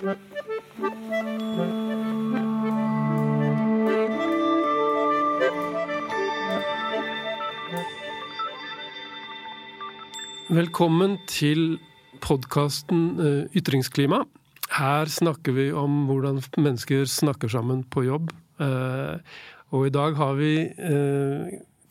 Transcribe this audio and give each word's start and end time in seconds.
Velkommen 0.00 0.14
til 11.28 11.76
podkasten 12.24 13.20
eh, 13.20 13.44
Ytringsklima. 13.52 14.24
Her 14.72 15.04
snakker 15.04 15.52
vi 15.52 15.68
om 15.68 16.06
hvordan 16.08 16.40
mennesker 16.56 17.04
snakker 17.04 17.52
sammen 17.52 17.84
på 17.84 18.08
jobb. 18.08 18.32
Eh, 18.56 19.20
og 19.76 19.86
i 19.86 19.92
dag 19.92 20.16
har 20.16 20.32
vi 20.40 20.72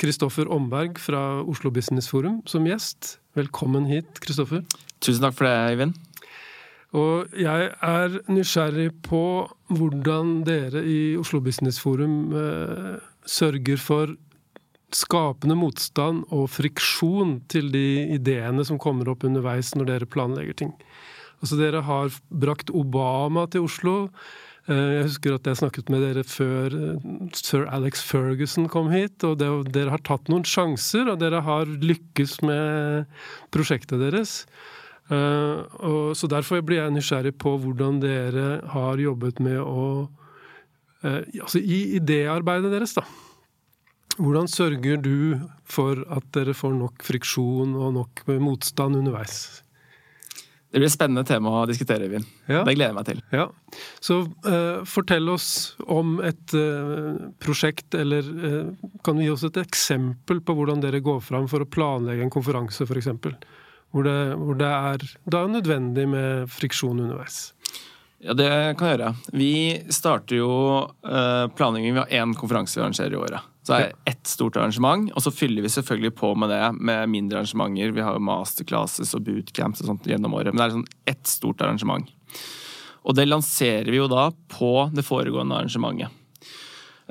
Kristoffer 0.02 0.50
eh, 0.50 0.56
Omberg 0.58 0.98
fra 0.98 1.44
Oslo 1.46 1.70
Business 1.70 2.10
Forum 2.10 2.42
som 2.50 2.66
gjest. 2.66 3.20
Velkommen 3.38 3.86
hit, 3.86 4.18
Kristoffer. 4.26 4.66
Tusen 4.98 5.22
takk 5.22 5.38
for 5.38 5.46
det, 5.46 5.78
Øyvind. 5.78 6.09
Og 6.98 7.36
jeg 7.38 7.68
er 7.86 8.16
nysgjerrig 8.32 8.90
på 9.06 9.24
hvordan 9.70 10.40
dere 10.48 10.82
i 10.82 11.16
Oslo 11.20 11.38
Business 11.46 11.78
Forum 11.78 12.32
sørger 13.30 13.78
for 13.78 14.16
skapende 14.96 15.58
motstand 15.58 16.24
og 16.34 16.50
friksjon 16.50 17.40
til 17.52 17.70
de 17.74 18.16
ideene 18.16 18.66
som 18.66 18.80
kommer 18.82 19.12
opp 19.12 19.26
underveis 19.28 19.74
når 19.78 19.92
dere 19.92 20.10
planlegger 20.10 20.58
ting. 20.64 20.74
Altså 21.40 21.60
Dere 21.60 21.84
har 21.88 22.12
brakt 22.30 22.72
Obama 22.76 23.46
til 23.52 23.68
Oslo. 23.68 23.96
Eh, 24.68 24.90
jeg 24.98 25.06
husker 25.08 25.38
at 25.38 25.48
jeg 25.48 25.60
snakket 25.62 25.92
med 25.94 26.04
dere 26.04 26.26
før 26.28 26.76
eh, 26.76 27.06
sir 27.38 27.64
Alex 27.72 28.04
Ferguson 28.04 28.68
kom 28.72 28.90
hit. 28.92 29.24
og 29.24 29.40
Dere 29.40 29.94
har 29.94 30.04
tatt 30.04 30.28
noen 30.32 30.44
sjanser, 30.48 31.08
og 31.08 31.22
dere 31.22 31.44
har 31.46 31.70
lykkes 31.70 32.42
med 32.44 33.08
prosjektet 33.56 34.04
deres. 34.04 34.42
Eh, 35.10 35.62
og, 35.90 36.12
så 36.18 36.30
Derfor 36.30 36.62
blir 36.66 36.84
jeg 36.84 36.96
nysgjerrig 36.96 37.34
på 37.42 37.56
hvordan 37.62 38.02
dere 38.04 38.60
har 38.76 39.02
jobbet 39.02 39.44
med 39.44 39.60
å 39.64 39.86
Altså 41.00 41.62
i 41.64 41.96
idéarbeidet 41.96 42.74
deres, 42.74 42.92
da. 42.98 43.06
Hvordan 44.20 44.50
sørger 44.52 44.98
du 45.00 45.40
for 45.64 46.02
at 46.12 46.26
dere 46.36 46.52
får 46.52 46.74
nok 46.76 47.06
friksjon 47.08 47.72
og 47.72 47.94
nok 47.96 48.26
motstand 48.44 48.98
underveis? 49.00 49.62
Det 50.70 50.78
blir 50.78 50.86
et 50.86 50.94
spennende 50.94 51.26
tema 51.26 51.50
å 51.64 51.66
diskutere, 51.66 52.06
Øyvind. 52.06 52.28
Ja. 52.46 52.62
Det 52.62 52.76
gleder 52.76 52.92
jeg 52.92 52.98
meg 53.00 53.08
til. 53.08 53.22
Ja. 53.34 53.48
Så 54.06 54.20
uh, 54.46 54.84
fortell 54.86 55.32
oss 55.34 55.48
om 55.90 56.20
et 56.22 56.54
uh, 56.54 57.32
prosjekt, 57.42 57.98
eller 57.98 58.28
uh, 58.28 58.92
kan 59.06 59.18
du 59.18 59.24
gi 59.24 59.32
oss 59.34 59.48
et 59.48 59.58
eksempel 59.58 60.44
på 60.46 60.56
hvordan 60.60 60.84
dere 60.84 61.02
går 61.02 61.24
fram 61.26 61.50
for 61.50 61.66
å 61.66 61.70
planlegge 61.70 62.28
en 62.28 62.34
konferanse, 62.34 62.86
f.eks.? 62.86 63.10
Hvor, 63.92 64.06
det, 64.06 64.18
hvor 64.38 64.58
det 64.60 64.70
er 64.70 65.06
da 65.34 65.46
nødvendig 65.50 66.06
med 66.10 66.52
friksjon 66.54 67.00
underveis? 67.00 67.54
Ja, 68.20 68.36
det 68.36 68.50
kan 68.78 68.90
jeg 68.90 68.98
gjøre. 68.98 69.14
Vi 69.32 69.54
starter 69.96 70.42
jo 70.42 70.52
planlegging. 71.56 71.96
Vi 71.96 72.02
har 72.04 72.18
én 72.26 72.36
konferanse 72.38 72.78
vi 72.78 72.84
arrangerer 72.84 73.16
i 73.16 73.22
året. 73.22 73.48
Så 73.70 73.78
det 73.78 73.86
er 73.86 74.12
ett 74.12 74.28
stort 74.28 74.56
arrangement, 74.58 75.12
og 75.14 75.22
så 75.22 75.32
fyller 75.32 75.62
vi 75.62 75.70
selvfølgelig 75.70 76.16
på 76.18 76.32
med 76.42 76.50
det 76.50 76.62
med 76.74 77.12
mindre 77.14 77.38
arrangementer. 77.38 77.92
Vi 77.94 78.02
har 78.02 78.16
jo 78.18 78.24
masterclasses 78.26 79.12
og 79.14 79.28
bootcamps 79.28 79.84
og 79.84 79.92
sånt 79.92 80.08
gjennom 80.10 80.34
året, 80.34 80.56
men 80.56 80.62
det 80.62 80.66
er 80.66 80.74
sånn 80.74 81.12
ett 81.12 81.30
stort 81.30 81.62
arrangement. 81.62 82.10
Og 83.06 83.14
det 83.14 83.28
lanserer 83.30 83.92
vi 83.92 84.00
jo 84.00 84.08
da 84.10 84.30
på 84.52 84.72
det 84.96 85.06
foregående 85.06 85.60
arrangementet. 85.60 86.16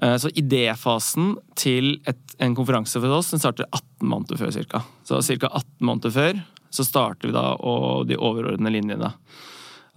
Eh, 0.03 0.17
så 0.19 0.33
idéfasen 0.35 1.37
til 1.59 2.01
et, 2.11 2.21
en 2.43 2.59
konferanse 2.59 2.99
for 2.99 3.15
oss 3.15 3.31
den 3.31 3.43
starter 3.43 3.69
18 3.71 4.11
måneder 4.11 4.43
før 4.43 4.59
ca. 4.59 4.83
Så 5.07 5.23
ca. 5.23 5.53
18 5.63 5.87
måneder 5.87 6.15
før 6.15 6.43
så 6.71 6.87
starter 6.87 7.31
vi 7.31 7.37
da 7.37 7.53
og 7.57 8.09
de 8.09 8.19
overordnede 8.19 8.75
linjene. 8.75 9.13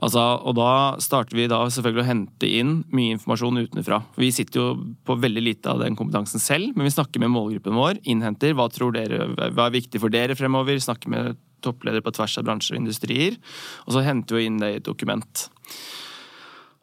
Altså, 0.02 0.22
og 0.42 0.56
da 0.58 0.98
starter 1.04 1.38
vi 1.38 1.46
da 1.52 1.60
selvfølgelig 1.70 2.02
å 2.02 2.08
hente 2.08 2.48
inn 2.50 2.74
mye 2.90 3.18
informasjon 3.18 3.62
utenfra. 3.68 4.00
Vi 4.18 4.32
sitter 4.34 4.58
jo 4.58 4.66
på 5.06 5.18
veldig 5.22 5.44
lite 5.46 5.70
av 5.70 5.84
den 5.84 5.98
kompetansen 6.00 6.42
selv, 6.42 6.74
men 6.74 6.88
vi 6.88 6.94
snakker 6.96 7.22
med 7.22 7.30
målgruppen 7.36 7.78
vår. 7.78 8.02
Innhenter 8.10 8.56
hva 8.58 8.66
dere, 8.72 9.28
hva 9.38 9.68
er 9.68 9.76
viktig 9.78 10.02
for 10.02 10.14
dere 10.14 10.38
fremover. 10.40 10.82
Snakker 10.82 11.14
med 11.14 11.38
toppledere 11.62 12.02
på 12.02 12.16
tvers 12.18 12.40
av 12.42 12.48
bransjer 12.48 12.80
og 12.80 12.82
industrier. 12.82 13.38
Og 13.86 13.94
så 13.94 14.06
henter 14.08 14.40
vi 14.40 14.48
inn 14.50 14.58
det 14.62 14.72
i 14.72 14.80
et 14.80 14.88
dokument. 14.88 15.46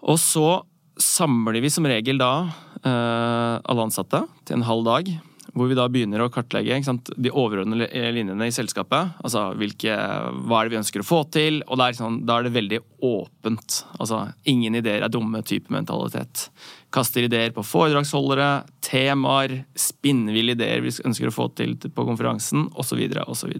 Og 0.06 0.20
så 0.22 0.60
samler 0.98 1.58
vi 1.62 1.72
som 1.74 1.86
regel 1.90 2.22
da 2.22 2.32
eh, 2.46 3.54
alle 3.58 3.88
ansatte 3.88 4.22
til 4.46 4.58
en 4.58 4.66
halv 4.68 4.86
dag 4.86 5.10
hvor 5.58 5.68
vi 5.70 5.76
da 5.78 5.88
begynner 5.90 6.22
å 6.24 6.30
kartlegge 6.32 6.78
sant, 6.86 7.10
de 7.16 7.32
overordnede 7.32 7.88
linjene 8.14 8.48
i 8.48 8.54
selskapet. 8.54 9.18
Altså 9.24 9.48
hvilke, 9.58 9.94
hva 10.46 10.60
er 10.60 10.68
det 10.68 10.74
vi 10.74 10.80
ønsker 10.80 11.04
å 11.04 11.08
få 11.08 11.22
til? 11.34 11.60
Og 11.66 11.82
er 11.82 11.98
sånn, 11.98 12.20
da 12.28 12.38
er 12.38 12.48
det 12.48 12.54
veldig 12.56 12.80
åpent. 13.08 13.80
Altså 13.98 14.22
ingen 14.48 14.78
ideer 14.78 15.04
er 15.04 15.12
dumme 15.12 15.42
type 15.46 15.72
mentalitet. 15.74 16.48
Kaster 16.94 17.26
ideer 17.26 17.52
på 17.56 17.66
foredragsholdere, 17.66 18.64
temaer, 18.84 19.58
spinnville 19.78 20.56
ideer 20.56 20.80
vi 20.84 20.94
ønsker 21.04 21.28
å 21.28 21.34
få 21.34 21.50
til 21.58 21.76
på 21.76 22.06
konferansen, 22.08 22.70
osv. 22.78 23.04
osv. 23.26 23.54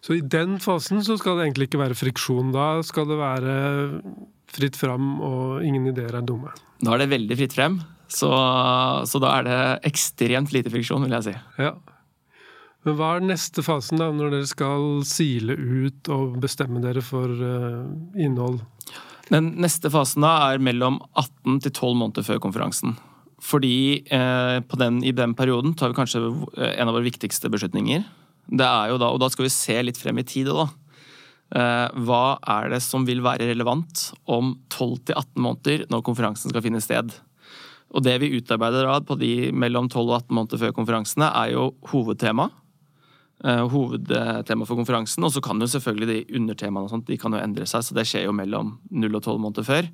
Så 0.00 0.16
i 0.16 0.24
den 0.24 0.58
fasen 0.64 1.04
så 1.04 1.18
skal 1.20 1.36
det 1.36 1.48
egentlig 1.48 1.68
ikke 1.68 1.82
være 1.82 1.98
friksjon. 1.98 2.52
Da 2.56 2.72
skal 2.86 3.08
det 3.10 3.20
være 3.20 3.54
fritt 4.50 4.78
fram, 4.78 5.16
og 5.22 5.64
ingen 5.66 5.92
ideer 5.92 6.16
er 6.18 6.26
dumme. 6.26 6.52
Da 6.80 6.94
er 6.94 7.04
det 7.04 7.12
veldig 7.12 7.36
fritt 7.38 7.56
frem. 7.56 7.80
Så, 8.10 8.30
så, 9.06 9.20
da 9.22 9.36
er 9.38 9.46
det 9.46 9.58
ekstremt 9.92 10.50
lite 10.54 10.72
friksjon, 10.72 11.04
vil 11.06 11.14
jeg 11.14 11.28
si. 11.28 11.34
Ja. 11.62 11.76
Men 12.86 12.96
hva 12.96 13.12
er 13.16 13.26
neste 13.28 13.62
fasen, 13.62 14.00
da, 14.00 14.08
når 14.14 14.34
dere 14.34 14.48
skal 14.50 15.04
sile 15.06 15.54
ut 15.54 16.10
og 16.10 16.38
bestemme 16.42 16.82
dere 16.82 17.04
for 17.04 17.30
uh, 17.30 17.84
innhold? 18.18 18.62
Den 19.30 19.52
neste 19.62 19.92
fasen 19.94 20.24
da 20.24 20.32
er 20.50 20.62
mellom 20.64 20.98
18 21.12 21.60
til 21.66 21.70
12 21.74 21.94
måneder 22.00 22.26
før 22.26 22.40
konferansen. 22.42 22.96
Fordi 23.40 24.02
eh, 24.12 24.56
den, 24.76 24.98
i 25.06 25.14
den 25.16 25.32
perioden 25.38 25.72
tar 25.78 25.92
vi 25.92 25.96
kanskje 25.96 26.20
eh, 26.58 26.74
en 26.74 26.90
av 26.90 26.96
våre 26.96 27.06
viktigste 27.06 27.48
beslutninger. 27.52 28.04
Det 28.50 28.66
er 28.66 28.90
jo 28.90 28.98
da, 29.00 29.12
Og 29.14 29.20
da 29.22 29.30
skal 29.32 29.46
vi 29.46 29.54
se 29.54 29.78
litt 29.80 30.00
frem 30.00 30.20
i 30.20 30.26
tid. 30.26 30.50
da. 30.50 30.66
Eh, 31.56 31.86
hva 32.04 32.38
er 32.58 32.68
det 32.74 32.82
som 32.84 33.06
vil 33.08 33.22
være 33.24 33.48
relevant 33.48 34.10
om 34.28 34.52
12 34.68 34.98
til 35.08 35.16
18 35.16 35.46
måneder 35.46 35.86
når 35.90 36.04
konferansen 36.06 36.52
skal 36.52 36.66
finne 36.66 36.82
sted? 36.84 37.14
Og 37.90 38.04
det 38.06 38.16
vi 38.22 38.32
utarbeider 38.38 38.86
da 38.86 39.00
på 39.02 39.16
de 39.18 39.50
mellom 39.50 39.88
12 39.90 40.02
og 40.04 40.16
18 40.22 40.36
måneder 40.36 40.62
før 40.62 40.74
konferansene, 40.76 41.30
er 41.42 41.54
jo 41.56 41.70
hovedtema. 41.90 42.48
Uh, 43.40 43.64
hovedtema 43.72 44.66
for 44.68 44.76
konferansen. 44.76 45.24
Og 45.24 45.32
så 45.34 45.42
kan 45.42 45.60
jo 45.62 45.68
selvfølgelig 45.70 46.08
de 46.10 46.38
undertemaene 46.38 46.86
og 46.86 46.92
sånt, 46.92 47.08
de 47.08 47.18
kan 47.18 47.34
jo 47.34 47.40
endre 47.40 47.66
seg, 47.66 47.86
så 47.86 47.96
det 47.96 48.04
skjer 48.06 48.28
jo 48.28 48.34
mellom 48.36 48.76
0 48.92 49.16
og 49.16 49.22
12 49.24 49.40
måneder 49.42 49.66
før. 49.66 49.88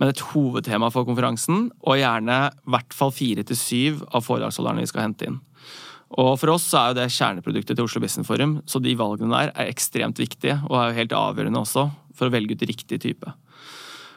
Men 0.00 0.12
et 0.12 0.22
hovedtema 0.32 0.92
for 0.94 1.08
konferansen, 1.08 1.68
og 1.82 1.98
gjerne 2.00 2.38
i 2.48 2.76
hvert 2.76 2.96
fall 2.96 3.12
fire 3.14 3.44
til 3.44 3.58
syv 3.58 4.04
av 4.14 4.24
foredragsholderne 4.24 4.84
vi 4.84 4.92
skal 4.92 5.08
hente 5.08 5.28
inn. 5.28 5.42
Og 6.14 6.36
For 6.38 6.52
oss 6.52 6.68
er 6.78 6.92
jo 6.92 6.98
det 7.00 7.10
kjerneproduktet 7.10 7.74
til 7.74 7.88
Oslo 7.88 8.00
Business 8.02 8.28
Forum, 8.28 8.60
så 8.70 8.78
de 8.78 8.94
valgene 8.98 9.34
der 9.34 9.50
er 9.50 9.70
ekstremt 9.72 10.20
viktige, 10.22 10.60
og 10.68 10.78
er 10.78 10.90
jo 10.90 10.98
helt 11.00 11.16
avgjørende 11.18 11.64
også 11.64 11.88
for 12.14 12.30
å 12.30 12.34
velge 12.34 12.54
ut 12.54 12.68
riktig 12.70 13.00
type. 13.02 13.32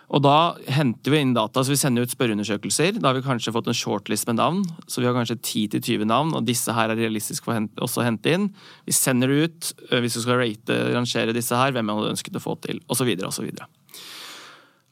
Og 0.07 0.23
da 0.23 0.55
henter 0.71 1.11
vi 1.11 1.19
inn 1.19 1.33
data, 1.35 1.59
så 1.59 1.73
vi 1.73 1.79
sender 1.79 2.05
ut 2.07 2.13
spørreundersøkelser. 2.13 3.01
Da 3.01 3.09
har 3.09 3.17
vi 3.17 3.25
kanskje 3.25 3.51
fått 3.51 3.67
en 3.67 3.75
shortlist 3.75 4.27
med 4.29 4.37
navn, 4.39 4.61
så 4.87 5.01
vi 5.01 5.07
har 5.09 5.15
kanskje 5.17 5.35
10-20 5.41 6.07
navn, 6.07 6.31
og 6.37 6.45
disse 6.47 6.71
her 6.71 6.93
er 6.93 6.99
realistisk 6.99 7.47
for 7.47 7.59
også 7.83 8.01
å 8.01 8.05
hente 8.07 8.31
inn. 8.31 8.45
Vi 8.87 8.95
sender 8.95 9.27
det 9.27 9.41
ut 9.41 9.73
øh, 9.89 9.99
hvis 10.03 10.15
vi 10.15 10.23
skal 10.23 10.39
rate, 10.39 10.77
rangere 10.95 11.35
disse 11.35 11.59
her, 11.59 11.75
hvem 11.75 11.89
man 11.89 11.99
hadde 11.99 12.13
ønsket 12.15 12.39
å 12.39 12.43
få 12.43 12.55
til, 12.63 12.79
osv. 12.87 13.11
osv. 13.27 13.49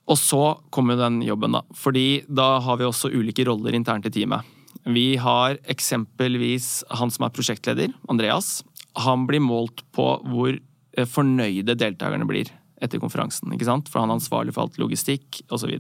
Og 0.06 0.20
så 0.20 0.42
kommer 0.76 1.00
den 1.00 1.22
jobben, 1.24 1.56
da. 1.56 1.64
Fordi 1.80 2.26
da 2.28 2.58
har 2.66 2.82
vi 2.82 2.90
også 2.90 3.14
ulike 3.16 3.48
roller 3.48 3.78
internt 3.78 4.10
i 4.10 4.14
teamet. 4.14 4.44
Vi 4.84 5.16
har 5.16 5.56
eksempelvis 5.72 6.84
han 7.00 7.14
som 7.14 7.24
er 7.26 7.34
prosjektleder, 7.34 7.96
Andreas. 8.12 8.60
Han 9.08 9.24
blir 9.32 9.40
målt 9.42 9.86
på 9.96 10.12
hvor 10.28 10.52
øh, 10.52 11.08
fornøyde 11.08 11.80
deltakerne 11.80 12.28
blir 12.28 12.52
etter 12.86 13.02
konferansen. 13.02 13.52
ikke 13.54 13.68
sant? 13.68 13.92
For 13.92 14.02
han 14.02 14.14
er 14.14 14.20
ansvarlig 14.20 14.56
for 14.56 14.66
alt 14.66 14.80
logistikk 14.82 15.44
osv. 15.54 15.78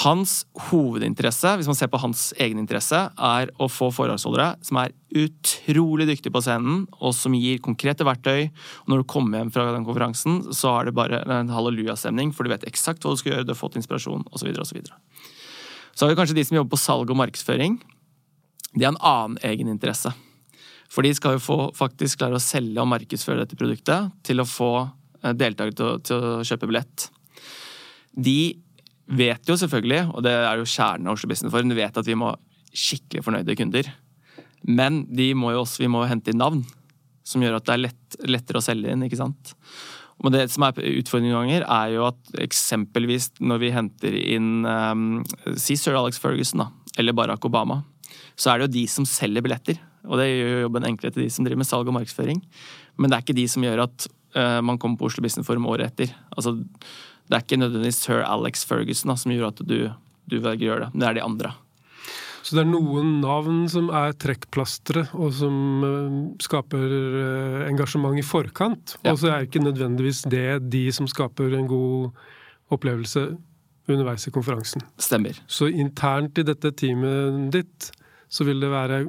Hans 0.00 0.46
hovedinteresse, 0.70 1.50
hvis 1.58 1.68
man 1.68 1.76
ser 1.76 1.90
på 1.92 2.00
hans 2.00 2.30
egen 2.40 2.62
interesse, 2.62 2.96
er 3.12 3.50
å 3.60 3.68
få 3.68 3.90
foredragsholdere 3.92 4.54
som 4.64 4.78
er 4.80 4.94
utrolig 5.20 6.06
dyktige 6.08 6.32
på 6.32 6.40
scenen, 6.40 6.86
og 6.96 7.12
som 7.12 7.36
gir 7.36 7.60
konkrete 7.60 8.06
verktøy. 8.08 8.46
Og 8.86 8.88
når 8.88 9.02
du 9.02 9.10
kommer 9.12 9.42
hjem 9.42 9.52
fra 9.52 9.66
den 9.74 9.84
konferansen, 9.84 10.40
så 10.56 10.72
er 10.78 10.88
det 10.88 10.96
bare 10.96 11.20
en 11.36 11.52
hallelujastemning, 11.52 12.32
for 12.32 12.48
du 12.48 12.54
vet 12.54 12.64
eksakt 12.70 13.04
hva 13.04 13.12
du 13.12 13.20
skal 13.20 13.34
gjøre, 13.34 13.46
du 13.50 13.52
har 13.52 13.60
fått 13.60 13.76
inspirasjon 13.76 14.24
osv. 14.32 14.48
Så, 14.48 14.48
videre, 14.78 14.96
og 14.96 15.92
så 15.92 16.06
har 16.06 16.14
vi 16.14 16.20
kanskje 16.22 16.40
de 16.40 16.46
som 16.48 16.56
jobber 16.56 16.72
på 16.72 16.80
salg 16.80 17.12
og 17.12 17.20
markedsføring. 17.20 17.76
De 18.72 18.86
har 18.86 18.94
en 18.94 19.02
annen 19.04 19.40
egeninteresse. 19.44 20.14
For 20.92 21.04
de 21.04 21.12
skal 21.16 21.36
jo 21.36 21.44
få, 21.44 21.58
faktisk 21.76 22.20
klare 22.20 22.40
å 22.40 22.42
selge 22.42 22.80
og 22.80 22.88
markedsføre 22.88 23.44
dette 23.44 23.60
produktet 23.60 24.12
til 24.24 24.40
å 24.40 24.48
få 24.48 24.72
deltakere 25.22 25.76
til, 25.78 25.98
til, 26.06 26.28
å 26.40 26.46
kjøpe 26.46 26.68
billett. 26.70 27.08
De 28.12 28.38
vet 29.12 29.48
jo 29.48 29.56
selvfølgelig, 29.58 30.04
og 30.12 30.24
det 30.26 30.34
er 30.34 30.60
jo 30.60 30.68
kjernen 30.68 31.10
av 31.10 31.16
Oslo 31.16 31.30
Business 31.30 31.52
Forum, 31.54 31.72
de 31.72 31.78
vet 31.78 31.98
at 31.98 32.08
vi 32.08 32.18
må 32.18 32.32
ha 32.32 32.38
skikkelig 32.72 33.24
fornøyde 33.26 33.56
kunder. 33.58 33.90
Men 34.62 35.04
må 35.36 35.52
jo 35.52 35.64
også, 35.64 35.82
vi 35.82 35.90
må 35.90 36.04
hente 36.08 36.32
inn 36.32 36.40
navn 36.40 36.62
som 37.26 37.42
gjør 37.42 37.58
at 37.58 37.66
det 37.66 37.74
er 37.74 37.84
lett, 37.84 38.16
lettere 38.26 38.60
å 38.60 38.64
selge 38.64 38.92
inn. 38.92 39.04
ikke 39.06 39.20
sant? 39.20 39.54
Men 40.22 40.34
det 40.36 40.46
som 40.52 40.66
er 40.66 40.78
utfordringen 40.78 41.34
noen 41.34 41.48
ganger, 41.48 41.66
er 41.66 41.94
jo 41.96 42.06
at 42.08 42.34
eksempelvis 42.42 43.30
når 43.42 43.62
vi 43.62 43.72
henter 43.74 44.18
inn 44.18 44.66
um, 44.66 45.22
Si 45.58 45.76
sir 45.78 45.98
Alex 45.98 46.20
Ferguson, 46.22 46.64
da, 46.64 46.68
eller 46.98 47.16
Barack 47.16 47.46
Obama, 47.48 47.80
så 48.38 48.52
er 48.52 48.60
det 48.60 48.68
jo 48.68 48.74
de 48.78 48.84
som 48.90 49.08
selger 49.08 49.44
billetter. 49.44 49.80
Og 50.08 50.18
det 50.18 50.28
gjør 50.28 50.64
jobben 50.66 50.88
enklere 50.88 51.14
til 51.14 51.24
de 51.24 51.30
som 51.32 51.46
driver 51.46 51.62
med 51.62 51.68
salg 51.68 51.88
og 51.88 51.96
markedsføring. 51.96 52.42
Men 52.98 53.10
det 53.10 53.16
er 53.16 53.24
ikke 53.24 53.38
de 53.38 53.48
som 53.50 53.64
gjør 53.66 53.84
at 53.86 54.06
uh, 54.36 54.60
man 54.64 54.78
kommer 54.82 55.00
på 55.00 55.08
Oslo 55.10 55.24
Business 55.24 55.46
Forum 55.48 55.68
året 55.70 55.92
etter. 55.92 56.14
Altså, 56.36 56.56
det 56.58 57.36
er 57.36 57.44
ikke 57.44 57.60
nødvendigvis 57.62 58.02
sir 58.04 58.24
Alex 58.26 58.66
Ferguson 58.68 59.12
da, 59.12 59.18
som 59.18 59.34
gjorde 59.34 59.52
at 59.54 59.68
du, 59.68 59.78
du 60.32 60.40
velger 60.42 60.66
å 60.66 60.70
gjøre 60.72 60.86
det, 60.86 60.90
men 60.94 61.04
det 61.04 61.10
er 61.10 61.20
de 61.20 61.26
andre. 61.26 61.54
Så 62.42 62.56
det 62.58 62.64
er 62.64 62.72
noen 62.72 63.14
navn 63.22 63.62
som 63.70 63.86
er 63.94 64.16
trekkplastre, 64.18 65.06
og 65.14 65.30
som 65.38 65.86
uh, 65.86 66.18
skaper 66.42 66.98
uh, 66.98 67.62
engasjement 67.68 68.18
i 68.18 68.26
forkant. 68.26 68.96
Ja. 69.06 69.14
Og 69.14 69.22
så 69.22 69.30
er 69.30 69.46
ikke 69.46 69.62
nødvendigvis 69.62 70.24
det 70.32 70.64
de 70.72 70.84
som 70.94 71.06
skaper 71.10 71.54
en 71.54 71.70
god 71.70 72.10
opplevelse 72.74 73.28
underveis 73.90 74.26
i 74.26 74.34
konferansen. 74.34 74.82
Stemmer. 75.02 75.38
Så 75.50 75.70
internt 75.70 76.38
i 76.38 76.46
dette 76.46 76.70
teamet 76.78 77.50
ditt 77.54 77.90
så 78.32 78.46
vil 78.48 78.62
det 78.62 78.70
være 78.72 79.04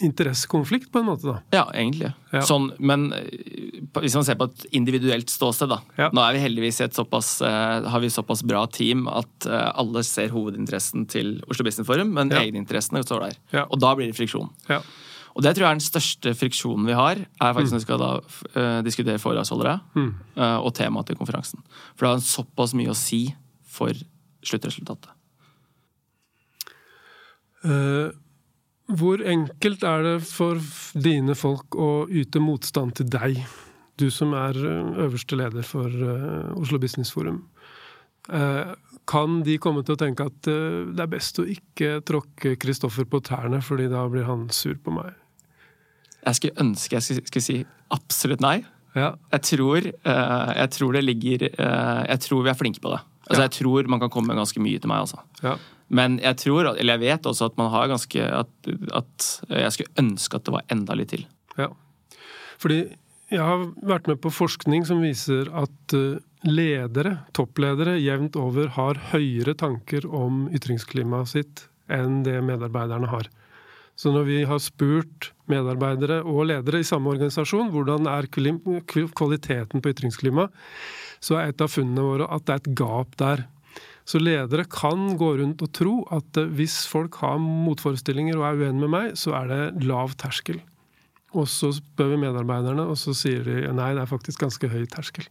interessekonflikt, 0.00 0.90
på 0.92 1.00
en 1.00 1.06
måte? 1.08 1.26
da? 1.26 1.40
Ja, 1.54 1.62
egentlig. 1.74 2.10
Ja. 2.32 2.42
Sånn, 2.44 2.68
men 2.78 3.08
eh, 3.16 3.80
hvis 4.02 4.16
man 4.18 4.26
ser 4.26 4.36
på 4.38 4.48
et 4.50 4.66
individuelt 4.76 5.32
ståsted, 5.32 5.70
da. 5.72 5.80
Ja. 5.96 6.10
Nå 6.14 6.22
er 6.22 6.36
vi 6.36 6.42
heldigvis 6.44 6.82
et 6.84 6.96
såpass, 6.96 7.36
uh, 7.44 7.86
har 7.88 8.02
vi 8.02 8.12
såpass 8.12 8.44
bra 8.46 8.66
team 8.72 9.06
at 9.08 9.48
uh, 9.48 9.70
alle 9.80 10.04
ser 10.06 10.34
hovedinteressen 10.34 11.06
til 11.12 11.38
Oslo 11.48 11.66
Business 11.66 11.88
Forum, 11.88 12.12
men 12.16 12.32
ja. 12.34 12.42
egeninteressene 12.44 13.04
står 13.06 13.28
der. 13.28 13.40
Og 13.66 13.80
da 13.80 13.94
blir 13.96 14.10
det 14.10 14.18
friksjon. 14.18 14.52
Og 15.36 15.44
det 15.44 15.52
tror 15.52 15.66
jeg 15.66 15.70
er 15.70 15.80
den 15.80 15.84
største 15.84 16.32
friksjonen 16.38 16.86
vi 16.88 16.96
har, 16.96 17.18
er 17.20 17.56
faktisk 17.56 17.72
mm. 17.72 17.76
når 17.76 17.82
vi 17.82 17.86
skal 17.86 18.02
da 18.02 18.12
uh, 18.20 18.78
diskutere 18.84 19.20
foredragsholdere 19.20 19.78
mm. 19.96 20.12
og 20.64 20.70
temaet 20.76 21.10
til 21.10 21.18
konferansen. 21.20 21.64
For 21.94 22.06
det 22.06 22.14
har 22.14 22.24
såpass 22.24 22.76
mye 22.76 22.92
å 22.92 22.96
si 22.96 23.26
for 23.76 23.96
sluttresultatet. 24.46 25.12
Uh, 27.66 28.12
hvor 28.86 29.22
enkelt 29.26 29.82
er 29.82 30.04
det 30.04 30.16
for 30.28 30.60
dine 30.94 31.34
folk 31.38 31.74
å 31.74 32.06
yte 32.06 32.42
motstand 32.42 32.94
til 32.98 33.08
deg, 33.10 33.40
du 33.98 34.08
som 34.12 34.34
er 34.36 34.58
eh, 34.60 34.90
øverste 35.06 35.38
leder 35.38 35.66
for 35.66 35.90
uh, 35.90 36.52
Oslo 36.54 36.78
Business 36.78 37.10
Forum? 37.14 37.42
Uh, 38.30 38.76
kan 39.06 39.40
de 39.46 39.56
komme 39.62 39.82
til 39.86 39.94
å 39.94 40.00
tenke 40.00 40.26
at 40.26 40.38
det 40.46 41.02
er 41.02 41.10
best 41.10 41.38
å 41.38 41.46
ikke 41.46 42.00
tråkke 42.06 42.56
Kristoffer 42.58 43.06
på 43.06 43.20
tærne, 43.26 43.60
fordi 43.62 43.86
da 43.90 44.02
blir 44.10 44.26
han 44.26 44.48
sur 44.54 44.74
på 44.82 44.94
meg? 44.94 45.12
Jeg 46.26 46.38
skulle 46.38 46.64
ønske 46.64 46.98
jeg 46.98 47.20
skulle 47.22 47.44
si 47.44 47.60
absolutt 47.94 48.42
nei. 48.42 48.56
Ja. 48.96 49.12
Jeg, 49.30 49.44
tror, 49.46 49.86
jeg, 49.86 50.68
tror, 50.72 50.96
det 50.96 51.02
ligger 51.04 51.44
Jeg 51.46 52.20
tror 52.24 52.42
vi 52.42 52.50
er 52.50 52.58
flinke 52.58 52.82
på 52.82 52.94
det. 52.96 52.98
Altså. 53.26 53.42
Jeg 53.42 53.54
tror 53.58 53.88
man 53.90 54.02
kan 54.02 54.12
komme 54.12 54.32
med 54.32 54.40
ganske 54.40 54.62
mye 54.62 54.78
til 54.82 54.90
meg. 54.90 55.06
altså. 55.06 55.22
Ja. 55.42 55.56
Men 55.88 56.18
jeg 56.22 56.38
tror, 56.42 56.72
eller 56.74 56.96
jeg 56.96 57.04
vet 57.04 57.26
også 57.30 57.50
at 57.50 57.58
man 57.58 57.70
har 57.70 57.90
ganske 57.90 58.22
at, 58.22 58.52
at, 58.94 59.26
jeg 59.50 59.74
skulle 59.74 60.02
ønske 60.02 60.38
at 60.38 60.46
det 60.46 60.54
var 60.54 60.66
enda 60.74 60.96
litt 60.98 61.12
til. 61.14 61.26
Ja. 61.58 61.70
Fordi 62.62 62.80
jeg 63.30 63.42
har 63.42 63.64
vært 63.86 64.06
med 64.10 64.20
på 64.22 64.30
forskning 64.34 64.86
som 64.86 65.02
viser 65.02 65.50
at 65.54 65.94
eh, 65.94 66.18
ledere, 66.46 67.16
toppledere, 67.34 67.96
jevnt 67.98 68.38
over 68.38 68.70
har 68.76 69.00
høyere 69.12 69.56
tanker 69.58 70.06
om 70.06 70.46
ytringsklimaet 70.54 71.32
sitt 71.32 71.66
enn 71.90 72.22
det 72.26 72.38
medarbeiderne 72.46 73.10
har. 73.10 73.30
Så 73.96 74.12
når 74.12 74.26
vi 74.28 74.38
har 74.44 74.60
spurt 74.60 75.30
medarbeidere 75.48 76.20
og 76.26 76.50
ledere 76.50 76.82
i 76.82 76.86
samme 76.86 77.14
organisasjon 77.14 77.70
hvordan 77.72 78.08
er 78.10 78.28
kvaliteten 78.28 79.82
på 79.82 79.92
ytringsklima, 79.94 80.50
så 81.24 81.38
er 81.40 81.50
et 81.50 81.62
av 81.64 81.72
funnene 81.72 82.04
våre 82.04 82.30
at 82.32 82.46
det 82.46 82.54
er 82.54 82.62
et 82.62 82.72
gap 82.78 83.16
der. 83.20 83.44
Så 84.06 84.20
ledere 84.22 84.66
kan 84.70 85.16
gå 85.18 85.32
rundt 85.40 85.64
og 85.66 85.72
tro 85.74 85.96
at 86.14 86.38
eh, 86.38 86.50
hvis 86.58 86.84
folk 86.90 87.18
har 87.24 87.40
motforestillinger 87.42 88.38
og 88.38 88.46
er 88.46 88.60
uenig 88.62 88.84
med 88.84 88.92
meg, 88.92 89.16
så 89.18 89.34
er 89.40 89.50
det 89.50 89.86
lav 89.88 90.14
terskel. 90.20 90.60
Og 91.36 91.48
så 91.50 91.72
spør 91.74 92.14
vi 92.14 92.20
medarbeiderne, 92.22 92.86
og 92.86 92.96
så 93.00 93.12
sier 93.16 93.42
de 93.44 93.64
nei, 93.74 93.90
det 93.96 94.04
er 94.04 94.10
faktisk 94.10 94.44
ganske 94.44 94.70
høy 94.70 94.86
terskel. 94.92 95.26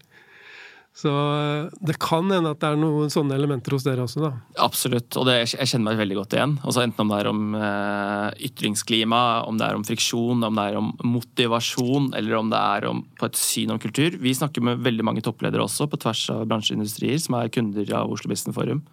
Så 0.96 1.12
eh, 1.12 1.66
det 1.84 1.98
kan 2.00 2.30
hende 2.32 2.54
at 2.56 2.62
det 2.62 2.70
er 2.72 2.78
noen 2.80 3.10
sånne 3.12 3.36
elementer 3.36 3.74
hos 3.76 3.84
dere 3.84 4.06
også, 4.06 4.22
da. 4.24 4.30
Absolutt, 4.64 5.10
og 5.20 5.28
det, 5.28 5.42
jeg 5.52 5.68
kjenner 5.68 5.90
meg 5.90 6.00
veldig 6.00 6.18
godt 6.22 6.36
igjen. 6.38 6.54
Også 6.64 6.86
enten 6.86 7.04
om 7.04 7.12
det 7.12 7.18
er 7.20 7.30
om 7.34 7.42
eh, 7.60 8.46
ytringsklima, 8.48 9.20
om 9.50 9.60
det 9.60 9.68
er 9.68 9.76
om 9.76 9.84
friksjon, 9.88 10.46
om 10.48 10.56
det 10.56 10.66
er 10.70 10.80
om 10.80 10.94
motivasjon, 11.04 12.14
eller 12.16 12.38
om 12.40 12.54
det 12.54 12.62
er 12.62 12.88
om, 12.88 13.02
på 13.20 13.28
et 13.28 13.40
syn 13.40 13.76
om 13.76 13.82
kultur. 13.84 14.16
Vi 14.24 14.34
snakker 14.40 14.64
med 14.64 14.86
veldig 14.88 15.08
mange 15.10 15.24
toppledere 15.26 15.66
også, 15.68 15.90
på 15.92 16.00
tvers 16.00 16.24
av 16.32 16.46
bransjeindustrier, 16.48 17.20
som 17.20 17.36
er 17.42 17.52
kunder 17.52 17.92
av 18.00 18.16
Oslo 18.16 18.32
Business 18.32 18.56
Forum. 18.56 18.86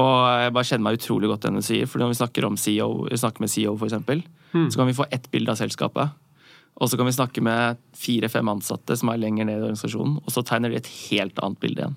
Og 0.00 0.14
jeg 0.40 0.54
bare 0.56 0.68
kjenner 0.70 0.86
meg 0.86 0.96
utrolig 0.96 1.28
godt 1.28 1.44
den 1.44 1.60
du 1.60 1.64
sier, 1.64 1.88
for 1.88 2.00
når 2.00 2.14
vi 2.14 2.18
snakker, 2.22 2.48
om 2.48 2.56
CEO, 2.60 2.88
vi 3.08 3.20
snakker 3.20 3.44
med 3.44 3.52
CEO, 3.52 3.76
f.eks., 3.76 4.00
mm. 4.00 4.66
så 4.72 4.80
kan 4.80 4.88
vi 4.88 4.96
få 4.96 5.08
ett 5.12 5.28
bilde 5.32 5.52
av 5.52 5.60
selskapet. 5.60 6.16
Og 6.78 6.90
så 6.90 6.98
kan 6.98 7.08
vi 7.08 7.14
snakke 7.16 7.42
med 7.42 7.78
fire-fem 7.98 8.50
ansatte 8.52 8.96
som 8.98 9.10
er 9.10 9.18
lenger 9.20 9.48
ned 9.48 9.58
i 9.58 9.64
organisasjonen, 9.64 10.20
og 10.22 10.34
så 10.34 10.44
tegner 10.46 10.70
de 10.70 10.78
et 10.78 10.92
helt 11.08 11.40
annet 11.42 11.62
bilde 11.62 11.82
igjen. 11.82 11.96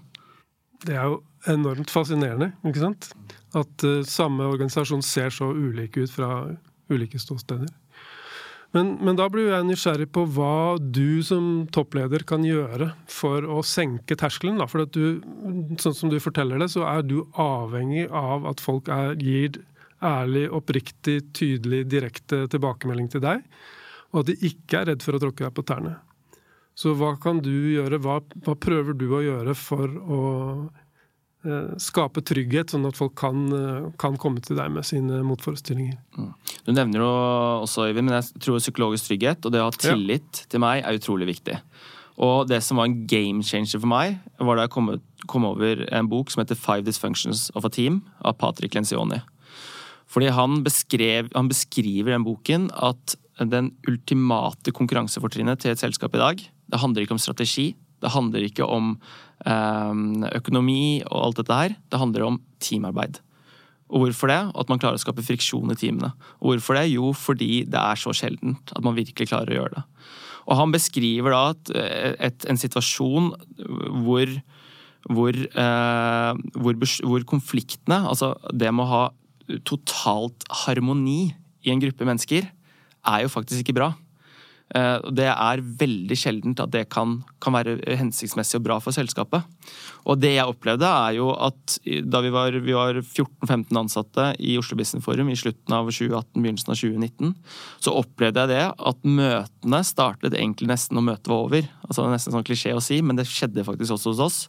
Det 0.81 0.95
er 0.97 1.11
jo 1.11 1.19
enormt 1.51 1.93
fascinerende, 1.93 2.49
ikke 2.65 2.81
sant? 2.81 3.11
At 3.57 3.85
uh, 3.85 4.01
samme 4.07 4.47
organisasjon 4.49 5.03
ser 5.05 5.29
så 5.33 5.51
ulike 5.53 6.07
ut 6.07 6.13
fra 6.13 6.31
ulike 6.91 7.21
ståsteder. 7.21 7.69
Men, 8.71 8.93
men, 9.03 9.17
da 9.19 9.25
blir 9.29 9.49
jeg 9.51 9.67
nysgjerrig 9.67 10.07
på 10.15 10.23
hva 10.31 10.79
du 10.79 11.19
som 11.27 11.67
toppleder 11.75 12.23
kan 12.27 12.45
gjøre 12.47 12.93
for 13.11 13.43
å 13.43 13.59
senke 13.67 14.15
terskelen. 14.15 14.61
Da. 14.63 14.67
For 14.71 14.87
du, 14.87 15.19
sånn 15.81 15.97
som 15.97 16.11
du 16.11 16.15
forteller 16.23 16.61
det, 16.61 16.69
så 16.71 16.85
er 16.87 17.03
du 17.03 17.19
avhengig 17.35 18.07
av 18.07 18.47
at 18.47 18.63
folk 18.63 18.87
er, 18.87 19.17
gir 19.19 19.59
ærlig, 20.01 20.47
oppriktig, 20.55 21.19
tydelig, 21.35 21.83
direkte 21.91 22.45
tilbakemelding 22.49 23.11
til 23.11 23.25
deg 23.27 23.43
og 24.11 24.23
at 24.23 24.31
de 24.31 24.37
ikke 24.51 24.81
er 24.81 24.91
redd 24.91 25.03
for 25.05 25.17
å 25.17 25.21
tråkke 25.23 25.45
deg 25.45 25.55
på 25.55 25.65
tærne. 25.67 25.97
Så 26.77 26.93
hva 26.97 27.13
kan 27.21 27.41
du 27.43 27.51
gjøre, 27.51 27.99
hva, 28.01 28.21
hva 28.45 28.55
prøver 28.59 28.95
du 28.97 29.09
å 29.11 29.21
gjøre 29.23 29.55
for 29.59 29.91
å 29.91 30.21
eh, 31.45 31.73
skape 31.83 32.23
trygghet, 32.25 32.71
sånn 32.71 32.87
at 32.87 32.97
folk 32.97 33.15
kan, 33.19 33.43
eh, 33.55 33.87
kan, 34.01 34.17
komme 34.21 34.43
til 34.43 34.59
deg 34.59 34.71
med 34.73 34.87
sine 34.87 35.21
motforestillinger? 35.27 35.97
Mm. 36.17 36.29
Du 36.67 36.71
nevner 36.75 37.03
jo 37.03 37.09
også, 37.67 37.89
Øyvind, 37.89 38.07
men 38.07 38.19
jeg 38.19 38.43
tror 38.45 38.61
psykologisk 38.63 39.11
trygghet 39.11 39.47
og 39.47 39.53
det 39.53 39.63
å 39.63 39.67
ha 39.67 39.75
tillit 39.75 40.43
ja. 40.43 40.51
til 40.53 40.63
meg 40.63 40.85
er 40.85 40.99
utrolig 40.99 41.27
viktig. 41.33 41.59
Og 42.21 42.47
det 42.49 42.61
som 42.63 42.79
var 42.79 42.89
en 42.89 43.01
game 43.09 43.43
changer 43.43 43.81
for 43.81 43.89
meg, 43.89 44.19
var 44.39 44.57
da 44.57 44.67
jeg 44.67 44.73
kom, 44.75 44.93
kom 45.31 45.47
over 45.47 45.83
en 45.89 46.09
bok 46.11 46.31
som 46.31 46.43
heter 46.43 46.59
Five 46.59 46.85
Dysfunctions 46.87 47.49
of 47.57 47.67
a 47.67 47.71
Team 47.73 48.01
av 48.21 48.37
Patrick 48.41 48.75
Lencioni. 48.77 49.21
Fordi 50.11 50.27
han, 50.35 50.59
beskrev, 50.65 51.29
han 51.35 51.49
beskriver 51.51 52.13
den 52.13 52.25
boken 52.27 52.67
at 52.75 53.15
den 53.49 53.71
ultimate 53.89 54.73
konkurransefortrinnet 54.75 55.63
til 55.63 55.73
et 55.73 55.81
selskap 55.81 56.13
i 56.15 56.21
dag. 56.21 56.43
Det 56.71 56.81
handler 56.81 57.05
ikke 57.05 57.15
om 57.17 57.21
strategi, 57.21 57.71
det 58.01 58.13
handler 58.13 58.45
ikke 58.45 58.65
om 58.65 58.95
eh, 59.45 59.99
økonomi 60.37 61.01
og 61.07 61.19
alt 61.25 61.41
dette 61.41 61.59
her. 61.59 61.75
Det 61.91 62.01
handler 62.01 62.27
om 62.27 62.39
teamarbeid. 62.61 63.21
Og 63.91 64.05
hvorfor 64.05 64.31
det? 64.31 64.39
At 64.55 64.71
man 64.71 64.79
klarer 64.79 64.97
å 64.97 65.03
skape 65.03 65.23
friksjon 65.25 65.73
i 65.73 65.77
teamene. 65.77 66.13
Og 66.39 66.53
hvorfor 66.53 66.79
det? 66.79 66.87
Jo, 66.93 67.11
fordi 67.17 67.65
det 67.67 67.79
er 67.79 67.99
så 67.99 68.13
sjeldent 68.15 68.71
at 68.73 68.83
man 68.85 68.95
virkelig 68.97 69.29
klarer 69.29 69.51
å 69.51 69.59
gjøre 69.59 69.81
det. 69.81 69.83
Og 70.49 70.57
han 70.57 70.73
beskriver 70.73 71.35
da 71.35 71.41
et, 71.53 71.71
et, 72.31 72.45
en 72.49 72.57
situasjon 72.57 73.29
hvor, 74.05 74.31
hvor, 75.11 75.37
eh, 75.37 76.31
hvor, 76.55 76.79
hvor 77.11 77.27
konfliktene, 77.29 77.99
altså 78.09 78.33
det 78.49 78.71
med 78.73 78.87
å 78.87 78.91
ha 78.91 79.03
totalt 79.67 80.47
harmoni 80.63 81.33
i 81.61 81.73
en 81.73 81.83
gruppe 81.83 82.07
mennesker, 82.07 82.47
er 83.07 83.25
jo 83.25 83.33
faktisk 83.33 83.63
ikke 83.63 83.77
bra. 83.77 83.91
Eh, 84.71 85.05
det 85.11 85.27
er 85.27 85.61
veldig 85.81 86.15
sjeldent 86.15 86.61
at 86.63 86.71
det 86.71 86.85
kan, 86.93 87.17
kan, 87.43 87.55
være 87.55 87.75
hensiktsmessig 87.99 88.59
og 88.61 88.65
bra 88.69 88.77
for 88.83 88.95
selskapet. 88.95 89.43
Og 90.07 90.19
det 90.21 90.33
jeg 90.37 90.47
opplevde, 90.47 90.87
er 90.87 91.17
jo 91.17 91.31
at 91.35 91.75
da 92.07 92.21
vi 92.23 92.31
var, 92.33 92.55
var 92.63 93.01
14-15 93.01 93.81
ansatte 93.81 94.29
i 94.39 94.55
Oslo 94.61 94.77
Business 94.79 95.05
Forum 95.05 95.31
i 95.31 95.37
slutten 95.39 95.75
av 95.75 95.91
2018, 95.91 96.39
begynnelsen 96.39 96.71
av 96.73 96.79
2019, 96.79 97.35
så 97.83 97.95
opplevde 97.99 98.45
jeg 98.45 98.53
det 98.53 98.63
at 98.71 99.07
møtene 99.19 99.83
startet 99.87 100.37
egentlig 100.37 100.71
nesten 100.71 100.99
når 100.99 101.07
møtet 101.09 101.31
var 101.33 101.47
over. 101.49 101.71
Altså 101.87 102.01
det 102.01 102.07
er 102.07 102.15
Nesten 102.15 102.37
sånn 102.37 102.47
klisjé 102.47 102.75
å 102.75 102.83
si, 102.83 103.01
men 103.03 103.19
det 103.19 103.27
skjedde 103.29 103.67
faktisk 103.67 103.97
også 103.97 104.15
hos 104.15 104.25
oss. 104.29 104.41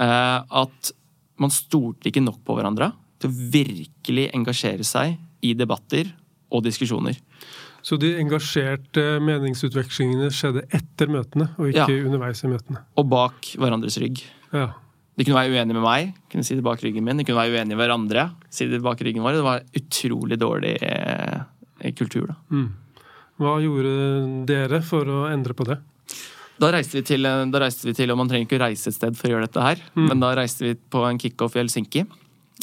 Eh, 0.00 0.38
at 0.44 0.94
man 1.40 1.52
stolte 1.54 2.10
ikke 2.10 2.22
nok 2.24 2.42
på 2.44 2.58
hverandre 2.58 2.92
til 3.20 3.30
å 3.30 3.50
virkelig 3.52 4.30
engasjere 4.36 4.84
seg 4.84 5.16
i 5.44 5.54
debatter 5.56 6.10
og 6.50 6.64
diskusjoner. 6.66 7.18
Så 7.86 7.96
de 8.00 8.12
engasjerte 8.20 9.02
meningsutvekslingene 9.24 10.28
skjedde 10.34 10.66
etter 10.76 11.08
møtene, 11.12 11.48
og 11.56 11.70
ikke 11.70 11.88
ja. 11.88 12.04
underveis 12.04 12.44
i 12.44 12.50
møtene? 12.52 12.82
Og 13.00 13.08
bak 13.08 13.54
hverandres 13.56 13.96
rygg. 14.02 14.20
Ja. 14.52 14.68
De 15.16 15.24
kunne 15.26 15.40
være 15.40 15.52
uenige 15.52 15.76
med 15.76 15.84
meg, 15.84 16.12
kunne 16.32 16.44
si 16.46 16.56
det 16.56 16.64
bak 16.64 16.82
ryggen 16.84 17.04
min. 17.04 17.18
De 17.20 17.26
kunne 17.28 17.40
være 17.40 17.56
uenige 17.56 17.76
med 17.76 17.82
hverandre, 17.82 18.26
si 18.52 18.68
det 18.70 18.82
bak 18.84 19.00
ryggen 19.04 19.24
vår. 19.24 19.38
Det 19.38 19.46
var 19.46 19.64
utrolig 19.80 20.38
dårlig 20.40 20.74
eh, 20.86 21.90
kultur, 21.96 22.30
da. 22.30 22.36
Mm. 22.52 22.68
Hva 23.40 23.56
gjorde 23.64 23.92
dere 24.48 24.82
for 24.84 25.08
å 25.08 25.22
endre 25.30 25.56
på 25.56 25.64
det? 25.68 25.78
Da 26.60 26.68
reiste, 26.74 26.98
vi 26.98 27.04
til, 27.08 27.24
da 27.24 27.60
reiste 27.62 27.88
vi 27.88 27.94
til, 27.96 28.12
og 28.12 28.18
man 28.20 28.28
trenger 28.28 28.44
ikke 28.44 28.58
å 28.58 28.64
reise 28.66 28.90
et 28.90 28.96
sted 28.98 29.16
for 29.16 29.30
å 29.30 29.32
gjøre 29.32 29.48
dette 29.48 29.64
her, 29.64 29.80
mm. 29.94 30.08
men 30.10 30.20
da 30.20 30.34
reiste 30.36 30.66
vi 30.66 30.74
på 30.76 31.06
en 31.08 31.20
kickoff 31.20 31.56
i 31.56 31.62
Helsinki. 31.62 32.04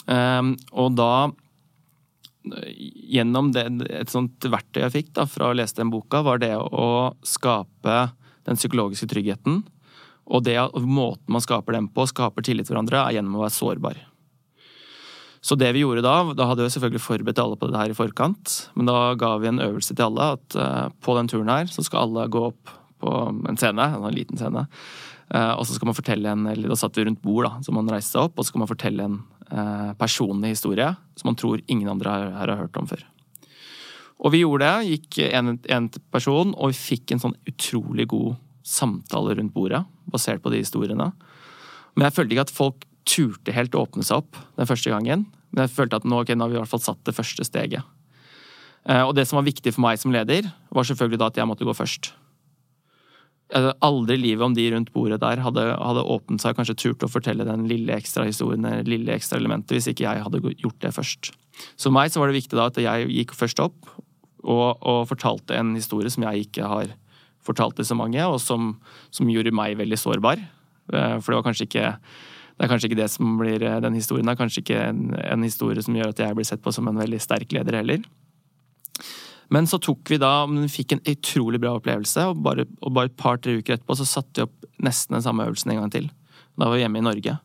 Um, 0.06 0.53
og 0.77 0.94
da 0.94 1.12
Gjennom 3.08 3.51
det, 3.56 3.66
et 3.92 4.12
sånt 4.12 4.44
verktøy 4.44 4.84
jeg 4.86 4.96
fikk 4.96 5.16
da, 5.18 5.27
fra 5.30 5.51
å 5.51 5.58
lese 5.58 5.80
den 5.80 5.92
boka, 5.94 6.24
var 6.25 6.42
det 6.44 6.54
å 6.58 7.16
skape 7.25 7.98
den 8.48 8.60
psykologiske 8.60 9.10
tryggheten. 9.12 9.63
Og 10.27 10.44
det, 10.44 10.58
måten 10.84 11.32
man 11.32 11.44
skaper 11.44 11.77
den 11.77 11.89
på, 11.92 12.08
skaper 12.10 12.46
tillit 12.46 12.68
til 12.68 12.75
hverandre, 12.75 13.04
er 13.04 13.18
gjennom 13.18 13.39
å 13.39 13.46
være 13.46 13.56
sårbar. 13.56 14.00
Så 15.48 15.56
det 15.56 15.70
vi 15.75 15.84
gjorde 15.84 16.04
da, 16.04 16.16
da 16.36 16.48
hadde 16.50 16.66
vi 16.66 16.74
selvfølgelig 16.74 17.04
forberedt 17.04 17.39
alle 17.39 17.60
på 17.60 17.70
det 17.70 17.80
her 17.80 17.94
i 17.94 17.96
forkant, 17.96 18.56
men 18.75 18.89
da 18.89 19.13
ga 19.20 19.36
vi 19.39 19.51
en 19.51 19.62
øvelse 19.63 19.96
til 19.96 20.08
alle 20.10 20.32
at 20.36 20.58
uh, 20.60 20.88
på 21.06 21.16
den 21.16 21.30
turen 21.32 21.51
her 21.54 21.70
så 21.72 21.86
skal 21.86 22.08
alle 22.08 22.25
gå 22.34 22.42
opp 22.50 22.74
på 23.00 23.13
en 23.30 23.60
scene, 23.60 23.86
en 23.96 24.16
liten 24.16 24.39
scene. 24.39 24.66
Eh, 25.27 25.54
og 25.54 25.66
så 25.68 25.75
skal 25.75 25.89
man 25.89 25.98
fortelle 25.98 26.32
en, 26.32 26.46
eller 26.48 26.72
Da 26.72 26.77
satt 26.80 26.96
vi 26.98 27.04
rundt 27.04 27.22
bord, 27.22 27.44
da, 27.48 27.60
så 27.63 27.74
man 27.75 27.89
reiste 27.92 28.16
seg 28.16 28.30
opp, 28.30 28.38
og 28.38 28.46
så 28.46 28.54
skal 28.54 28.63
man 28.63 28.72
fortelle 28.72 29.08
en 29.08 29.18
eh, 29.20 29.37
personlig 29.98 30.56
historie 30.56 30.89
som 31.16 31.30
man 31.30 31.38
tror 31.39 31.62
ingen 31.72 31.88
andre 31.88 32.12
her 32.12 32.51
har 32.51 32.60
hørt 32.60 32.77
om 32.80 32.89
før. 32.89 33.06
Og 34.18 34.34
vi 34.34 34.42
gjorde 34.42 34.66
det. 34.66 34.89
Gikk 34.92 35.20
en, 35.30 35.56
en 35.70 35.89
person, 36.13 36.54
og 36.58 36.74
vi 36.74 36.80
fikk 36.80 37.13
en 37.13 37.22
sånn 37.22 37.38
utrolig 37.50 38.08
god 38.12 38.36
samtale 38.68 39.38
rundt 39.38 39.54
bordet, 39.56 39.84
basert 40.12 40.44
på 40.44 40.51
de 40.51 40.62
historiene. 40.63 41.12
Men 41.96 42.08
jeg 42.08 42.18
følte 42.18 42.36
ikke 42.36 42.48
at 42.48 42.54
folk 42.54 42.88
turte 43.08 43.56
helt 43.56 43.75
å 43.77 43.86
åpne 43.86 44.06
seg 44.06 44.24
opp 44.24 44.39
den 44.58 44.70
første 44.70 44.92
gangen. 44.92 45.27
Men 45.54 45.66
jeg 45.66 45.75
følte 45.77 46.01
at 46.01 46.08
nå, 46.08 46.24
okay, 46.24 46.36
nå 46.36 46.46
har 46.46 46.51
vi 46.51 46.58
i 46.58 46.62
hvert 46.62 46.74
fall 46.74 46.84
satt 46.84 47.04
det 47.08 47.16
første 47.16 47.46
steget. 47.48 47.86
Eh, 48.88 49.04
og 49.04 49.13
det 49.16 49.27
som 49.30 49.39
var 49.39 49.48
viktig 49.48 49.74
for 49.75 49.86
meg 49.86 50.01
som 50.01 50.13
leder, 50.13 50.50
var 50.74 50.88
selvfølgelig 50.88 51.22
da 51.22 51.30
at 51.32 51.39
jeg 51.39 51.50
måtte 51.50 51.68
gå 51.68 51.75
først 51.77 52.12
aldri 53.56 54.18
livet 54.20 54.44
om 54.44 54.56
de 54.56 54.66
rundt 54.74 54.89
bordet 54.92 55.22
der 55.22 55.39
hadde, 55.39 55.63
hadde 55.80 56.04
åpnet 56.04 56.44
seg 56.44 56.58
kanskje 56.58 56.75
turt 56.82 57.06
å 57.06 57.12
fortelle 57.12 57.46
den 57.48 57.68
lille 57.70 57.96
ekstra 57.96 58.25
historien, 58.27 58.66
det 58.68 58.89
lille 58.89 59.13
ekstra 59.16 59.39
elementet, 59.39 59.77
hvis 59.77 59.88
ikke 59.92 60.04
jeg 60.04 60.25
hadde 60.25 60.42
gjort 60.60 60.82
det 60.84 60.92
først. 60.96 61.32
Så 61.80 61.88
for 61.88 61.96
meg 61.96 62.12
så 62.12 62.22
var 62.22 62.30
det 62.30 62.42
viktig 62.42 62.58
da 62.60 62.68
at 62.70 62.80
jeg 62.82 63.10
gikk 63.13 63.34
først 63.38 63.62
opp 63.63 63.88
og, 64.44 64.77
og, 64.82 65.06
fortalte 65.10 65.58
en 65.58 65.74
historie 65.75 66.12
som 66.13 66.25
jeg 66.27 66.48
ikke 66.48 66.68
har 66.68 66.92
fortalt 67.48 67.77
til 67.80 67.88
så 67.88 67.96
mange, 67.96 68.20
og 68.27 68.39
som, 68.44 68.74
som, 69.10 69.30
gjorde 69.32 69.56
meg 69.56 69.77
veldig 69.80 70.00
sårbar. 70.00 70.42
Eh, 70.92 71.16
for 71.24 71.32
det 71.32 71.39
var 71.39 71.48
kanskje 71.48 71.68
ikke 71.70 71.92
det 72.58 72.66
er 72.66 72.72
kanskje 72.72 72.89
ikke 72.89 73.00
det 73.00 73.12
som 73.13 73.36
blir 73.39 73.63
eh, 73.63 73.80
den 73.84 73.96
historien. 73.96 74.27
Det 74.27 74.34
er 74.34 74.39
kanskje 74.39 74.63
ikke 74.63 74.80
en, 74.89 75.01
en 75.22 75.44
historie 75.46 75.84
som 75.86 75.96
gjør 75.96 76.12
at 76.12 76.24
jeg 76.24 76.38
blir 76.38 76.48
sett 76.48 76.63
på 76.63 76.74
som 76.75 76.89
en 76.89 77.00
veldig 77.00 77.20
sterk 77.22 77.54
leder 77.56 77.80
heller. 77.80 78.04
Men 79.54 79.68
så 79.70 79.80
tok 79.80 80.10
vi 80.12 80.20
da, 80.20 80.32
fikk 80.72 80.96
en 80.96 81.04
utrolig 81.08 81.60
bra 81.63 81.77
opplevelse, 81.77 82.25
og 82.32 82.42
bare, 82.44 82.68
og 82.84 82.96
bare 82.96 83.12
et 83.12 83.20
par-tre 83.20 83.58
uker 83.60 83.77
etterpå 83.77 83.96
så 84.00 84.08
satte 84.08 84.42
vi 84.42 84.48
opp 84.48 84.68
nesten 84.84 85.16
den 85.16 85.24
samme 85.24 85.46
øvelsen 85.48 85.72
en 85.74 85.84
gang 85.84 85.94
til. 85.94 86.10
Da 86.58 86.68
var 86.68 86.75
vi 86.75 86.84
hjemme 86.84 87.00
i 87.00 87.06
Norge. 87.06 87.38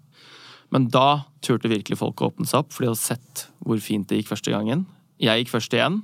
Men 0.72 0.88
da 0.90 1.22
turte 1.44 1.70
virkelig 1.70 2.00
folk 2.00 2.20
å 2.20 2.32
åpne 2.32 2.48
seg 2.48 2.64
opp, 2.64 2.72
for 2.72 2.82
de 2.82 2.90
hadde 2.90 3.02
sett 3.02 3.46
hvor 3.62 3.80
fint 3.84 4.08
det 4.08 4.22
gikk 4.22 4.32
første 4.32 4.54
gangen. 4.54 4.86
Jeg 5.22 5.42
gikk 5.42 5.52
først 5.52 5.76
igjen. 5.76 6.00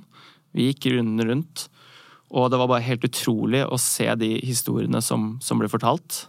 Vi 0.55 0.69
gikk 0.69 0.91
runden 0.93 1.25
rundt. 1.25 1.67
Og 2.29 2.51
det 2.53 2.59
var 2.61 2.69
bare 2.69 2.85
helt 2.85 3.05
utrolig 3.07 3.63
å 3.65 3.79
se 3.81 4.05
de 4.21 4.35
historiene 4.45 5.01
som, 5.01 5.33
som 5.41 5.59
ble 5.59 5.69
fortalt. 5.71 6.27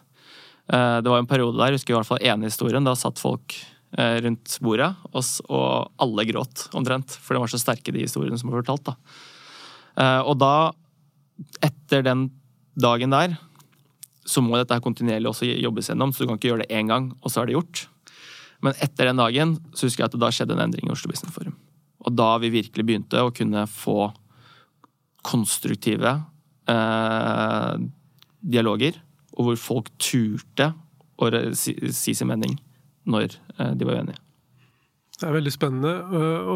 Eh, 0.73 0.99
det 1.05 1.13
var 1.13 1.21
en 1.21 1.29
periode 1.29 1.59
der, 1.59 1.75
jeg 1.75 1.83
husker 1.83 1.95
i 1.95 1.99
hvert 1.99 2.09
fall 2.09 2.25
ene 2.25 2.49
historien, 2.49 2.87
da 2.87 2.97
satt 2.97 3.21
folk 3.21 3.59
eh, 3.99 4.17
rundt 4.25 4.57
bordet, 4.65 4.89
og 5.13 6.01
alle 6.01 6.27
gråt 6.31 6.71
omtrent. 6.79 7.19
For 7.21 7.37
de 7.37 7.45
var 7.45 7.53
så 7.53 7.61
sterke, 7.61 7.93
de 7.93 8.07
historiene 8.07 8.41
som 8.41 8.49
ble 8.49 8.63
fortalt. 8.63 8.89
da. 8.89 8.97
Eh, 10.01 10.21
og 10.25 10.39
da, 10.41 10.73
etter 11.65 12.05
den 12.07 12.29
dagen 12.81 13.13
der, 13.15 13.37
så 14.29 14.43
må 14.45 14.57
dette 14.57 14.77
her 14.77 14.85
kontinuerlig 14.85 15.31
også 15.31 15.49
jobbes 15.49 15.91
gjennom, 15.91 16.13
så 16.13 16.23
du 16.23 16.31
kan 16.31 16.39
ikke 16.39 16.53
gjøre 16.53 16.65
det 16.65 16.77
én 16.77 16.91
gang, 16.91 17.11
og 17.21 17.33
så 17.33 17.43
er 17.43 17.51
det 17.51 17.57
gjort. 17.57 17.85
Men 18.65 18.77
etter 18.85 19.09
den 19.09 19.21
dagen 19.21 19.57
så 19.73 19.89
husker 19.89 20.05
jeg 20.05 20.11
at 20.11 20.17
det 20.17 20.23
da 20.23 20.33
skjedde 20.35 20.57
en 20.57 20.65
endring 20.67 20.89
i 20.89 20.95
Oslo 20.95 21.11
Business 21.11 21.35
Forum. 21.35 21.57
Og 22.05 22.15
da 22.17 22.33
vi 22.41 22.53
virkelig 22.53 22.87
begynte 22.87 23.25
å 23.25 23.33
kunne 23.35 23.67
få 23.69 24.11
konstruktive 25.27 26.15
eh, 26.71 27.75
dialoger, 28.41 29.01
og 29.37 29.51
hvor 29.51 29.61
folk 29.61 29.91
turte 30.01 30.73
å 31.21 31.29
si, 31.57 31.75
si 31.93 32.17
sin 32.17 32.29
mening 32.31 32.57
når 33.09 33.37
eh, 33.59 33.73
de 33.77 33.89
var 33.89 34.01
uenige. 34.01 34.21
Det 35.21 35.29
er 35.29 35.37
veldig 35.37 35.53
spennende. 35.53 35.93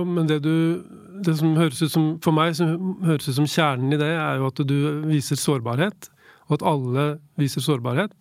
Men 0.08 0.28
det, 0.30 0.40
du, 0.44 0.80
det 1.24 1.36
som 1.36 1.52
høres 1.58 1.82
ut 1.84 1.92
som, 1.92 2.06
for 2.24 2.32
meg 2.36 2.54
som 2.56 2.94
høres 3.04 3.28
ut 3.28 3.36
som 3.36 3.48
kjernen 3.48 3.92
i 3.92 4.00
det, 4.00 4.08
er 4.16 4.40
jo 4.40 4.48
at 4.48 4.62
du 4.64 4.78
viser 5.04 5.40
sårbarhet. 5.40 6.08
Og 6.48 6.56
at 6.58 6.64
alle 6.72 7.06
viser 7.40 7.64
sårbarhet. 7.64 8.14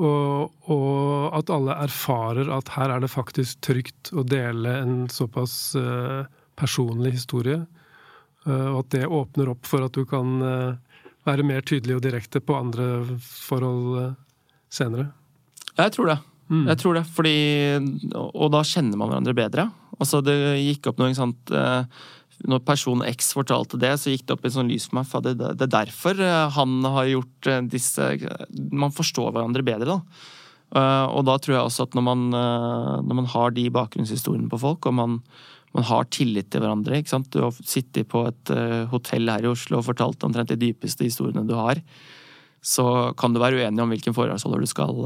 Og, 0.00 0.52
og 0.70 1.36
at 1.36 1.52
alle 1.52 1.76
erfarer 1.84 2.48
at 2.54 2.72
her 2.76 2.94
er 2.94 3.04
det 3.04 3.12
faktisk 3.12 3.60
trygt 3.66 4.12
å 4.16 4.24
dele 4.24 4.78
en 4.80 4.96
såpass 5.12 5.74
uh, 5.76 6.24
personlig 6.56 7.18
historie. 7.18 7.58
Uh, 8.46 8.70
og 8.70 8.78
at 8.84 8.92
det 8.96 9.12
åpner 9.12 9.52
opp 9.52 9.68
for 9.68 9.84
at 9.84 9.96
du 9.96 10.06
kan 10.08 10.40
være 11.28 11.44
mer 11.44 11.60
tydelig 11.68 11.98
og 11.98 12.04
direkte 12.06 12.40
på 12.40 12.56
andre 12.56 13.02
forhold 13.20 14.14
senere. 14.72 15.10
Jeg 15.76 15.92
tror 15.92 16.14
det. 16.14 16.20
Mm. 16.50 16.64
Jeg 16.66 16.80
tror 16.80 16.96
det, 16.98 17.04
fordi 17.14 17.34
Og 18.18 18.48
da 18.50 18.64
kjenner 18.66 18.98
man 18.98 19.12
hverandre 19.12 19.36
bedre. 19.38 19.68
Altså, 20.00 20.22
det 20.24 20.34
gikk 20.58 20.90
opp 20.90 20.98
noe 20.98 21.14
sånt 21.14 21.52
eh, 21.54 21.84
Når 22.50 22.64
person 22.66 23.04
X 23.06 23.32
fortalte 23.36 23.78
det, 23.80 23.92
så 24.00 24.10
gikk 24.10 24.26
det 24.26 24.34
opp 24.34 24.48
i 24.48 24.52
sånn 24.52 24.70
lys 24.72 24.88
for 24.88 25.00
meg. 25.00 25.08
For 25.10 25.24
det, 25.24 25.36
det 25.38 25.68
er 25.68 25.74
derfor 25.76 26.18
eh, 26.18 26.50
han 26.56 26.80
har 26.96 27.12
gjort 27.12 27.50
eh, 27.52 27.62
disse 27.70 28.10
Man 28.72 28.94
forstår 28.96 29.30
hverandre 29.36 29.66
bedre, 29.66 29.98
da. 29.98 30.26
Og 30.70 31.24
da 31.26 31.34
tror 31.42 31.56
jeg 31.56 31.66
også 31.66 31.84
at 31.88 31.96
når 31.98 32.04
man, 32.06 32.20
når 32.30 33.16
man 33.18 33.26
har 33.32 33.50
de 33.50 33.64
bakgrunnshistoriene 33.74 34.46
på 34.52 34.60
folk, 34.62 34.86
og 34.86 34.94
man, 34.94 35.16
man 35.74 35.86
har 35.88 36.06
tillit 36.14 36.46
til 36.54 36.62
hverandre 36.62 37.00
ikke 37.00 37.10
sant? 37.10 37.26
Du 37.34 37.40
har 37.42 37.56
sittet 37.58 38.06
på 38.06 38.22
et 38.28 38.52
hotell 38.92 39.26
her 39.34 39.42
i 39.42 39.50
Oslo 39.50 39.80
og 39.80 39.88
fortalt 39.88 40.22
omtrent 40.22 40.52
de 40.52 40.60
dypeste 40.60 41.08
historiene 41.08 41.42
du 41.42 41.56
har 41.58 41.82
så 42.62 42.86
kan 43.18 43.34
du 43.34 43.40
være 43.40 43.58
uenig 43.58 43.82
om 43.82 43.90
hvilken 43.90 44.14
forholdsholder 44.14 44.62
du 44.62 44.70
skal, 44.70 45.02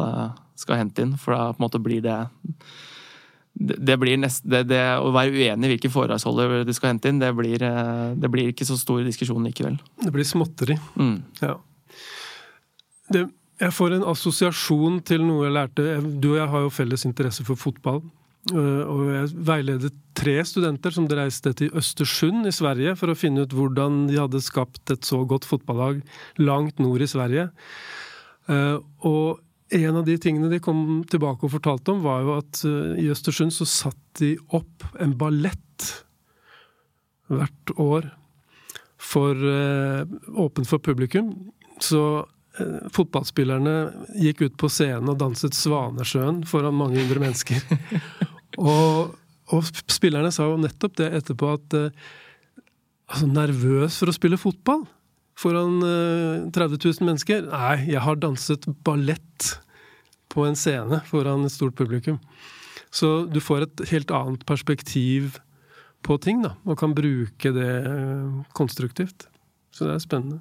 skal, 0.58 0.80
hente 0.80 1.04
inn. 1.04 1.14
For 1.20 1.36
da 1.36 1.52
på 1.52 1.60
en 1.60 1.66
måte 1.66 1.82
blir 1.82 2.04
det 2.04 2.18
det, 3.54 3.94
blir 4.02 4.18
nest, 4.18 4.42
det, 4.50 4.64
det 4.66 4.80
Å 4.98 5.12
være 5.14 5.30
uenig 5.30 5.68
i 5.68 5.72
hvilke 5.74 5.90
forholdsholder 5.92 6.64
du 6.66 6.72
skal 6.74 6.94
hente 6.94 7.10
inn, 7.10 7.20
det 7.22 7.30
blir, 7.38 7.62
eh, 7.62 8.08
det 8.18 8.30
blir 8.32 8.50
ikke 8.50 8.66
så 8.66 8.76
stor 8.78 9.04
diskusjon 9.06 9.46
likevel. 9.46 9.78
Det 10.02 10.10
blir 10.14 10.26
småtteri. 10.26 10.76
Mm. 10.98 11.16
Ja. 11.44 11.54
jeg 13.14 13.72
får 13.76 13.94
en 13.94 14.08
assosiasjon 14.10 14.98
til 15.06 15.22
noe 15.22 15.46
jeg 15.46 15.54
lærte 15.54 15.86
Du 16.18 16.32
og 16.32 16.38
jeg 16.40 16.50
har 16.50 16.66
jo 16.66 16.74
felles 16.74 17.06
interesse 17.06 17.46
for 17.46 17.60
fotball. 17.60 18.02
Eh, 18.52 18.82
og 18.84 19.06
jeg 19.08 19.30
veiledet 19.46 19.92
tre 20.16 20.36
studenter 20.44 20.92
som 20.92 21.06
reiste 21.08 21.54
til 21.56 21.72
Østersund 21.78 22.44
i 22.48 22.52
Sverige 22.52 22.92
for 22.98 23.10
å 23.10 23.16
finne 23.16 23.46
ut 23.46 23.54
hvordan 23.56 24.04
de 24.10 24.18
hadde 24.20 24.42
skapt 24.44 24.92
et 24.92 25.06
så 25.06 25.22
godt 25.28 25.46
fotballag 25.48 26.02
langt 26.42 26.82
nord 26.82 27.04
i 27.04 27.08
Sverige. 27.08 27.48
Eh, 28.52 28.76
og 29.08 29.40
en 29.74 30.00
av 30.00 30.04
de 30.06 30.16
tingene 30.20 30.50
de 30.52 30.60
kom 30.62 31.02
tilbake 31.10 31.46
og 31.46 31.54
fortalte 31.56 31.94
om, 31.94 32.02
var 32.04 32.24
jo 32.24 32.36
at 32.38 32.60
eh, 32.68 33.00
i 33.04 33.08
Østersund 33.12 33.54
så 33.54 33.66
satt 33.68 34.00
de 34.20 34.34
opp 34.54 34.86
en 35.02 35.16
ballett 35.18 35.88
hvert 37.32 37.74
år 37.80 38.12
for 39.04 39.36
åpent 40.40 40.68
for 40.68 40.80
publikum. 40.80 41.32
Så 41.82 42.24
fotballspillerne 42.94 43.72
gikk 44.22 44.44
ut 44.46 44.54
på 44.60 44.70
scenen 44.72 45.10
og 45.12 45.18
danset 45.20 45.56
Svanesjøen 45.56 46.44
foran 46.48 46.76
mange 46.78 47.02
hundre 47.02 47.20
mennesker. 47.24 47.60
Og, 48.54 49.16
og, 49.50 49.70
spillerne 49.90 50.30
sa 50.30 50.46
jo 50.46 50.60
nettopp 50.62 50.94
det 51.00 51.08
etterpå, 51.18 51.48
at 51.56 51.74
altså, 53.10 53.26
nervøs 53.26 53.96
for 53.98 54.12
å 54.12 54.14
spille 54.14 54.38
fotball 54.38 54.84
foran 55.38 55.82
uh, 55.82 56.50
30 56.54 56.78
000 56.78 57.08
mennesker. 57.08 57.46
Nei, 57.50 57.76
jeg 57.90 58.02
har 58.04 58.20
danset 58.20 58.66
ballett 58.86 59.54
på 60.34 60.44
en 60.48 60.58
scene 60.58 61.00
foran 61.08 61.46
et 61.46 61.54
stort 61.54 61.76
publikum. 61.78 62.18
Så 62.94 63.24
du 63.30 63.40
får 63.42 63.66
et 63.66 63.88
helt 63.90 64.12
annet 64.14 64.44
perspektiv 64.46 65.40
på 66.04 66.18
ting, 66.20 66.44
da, 66.44 66.52
og 66.68 66.78
kan 66.78 66.94
bruke 66.94 67.50
det 67.56 67.72
uh, 67.86 68.44
konstruktivt. 68.54 69.26
Så 69.74 69.88
det 69.88 69.96
er 69.96 70.04
spennende. 70.04 70.40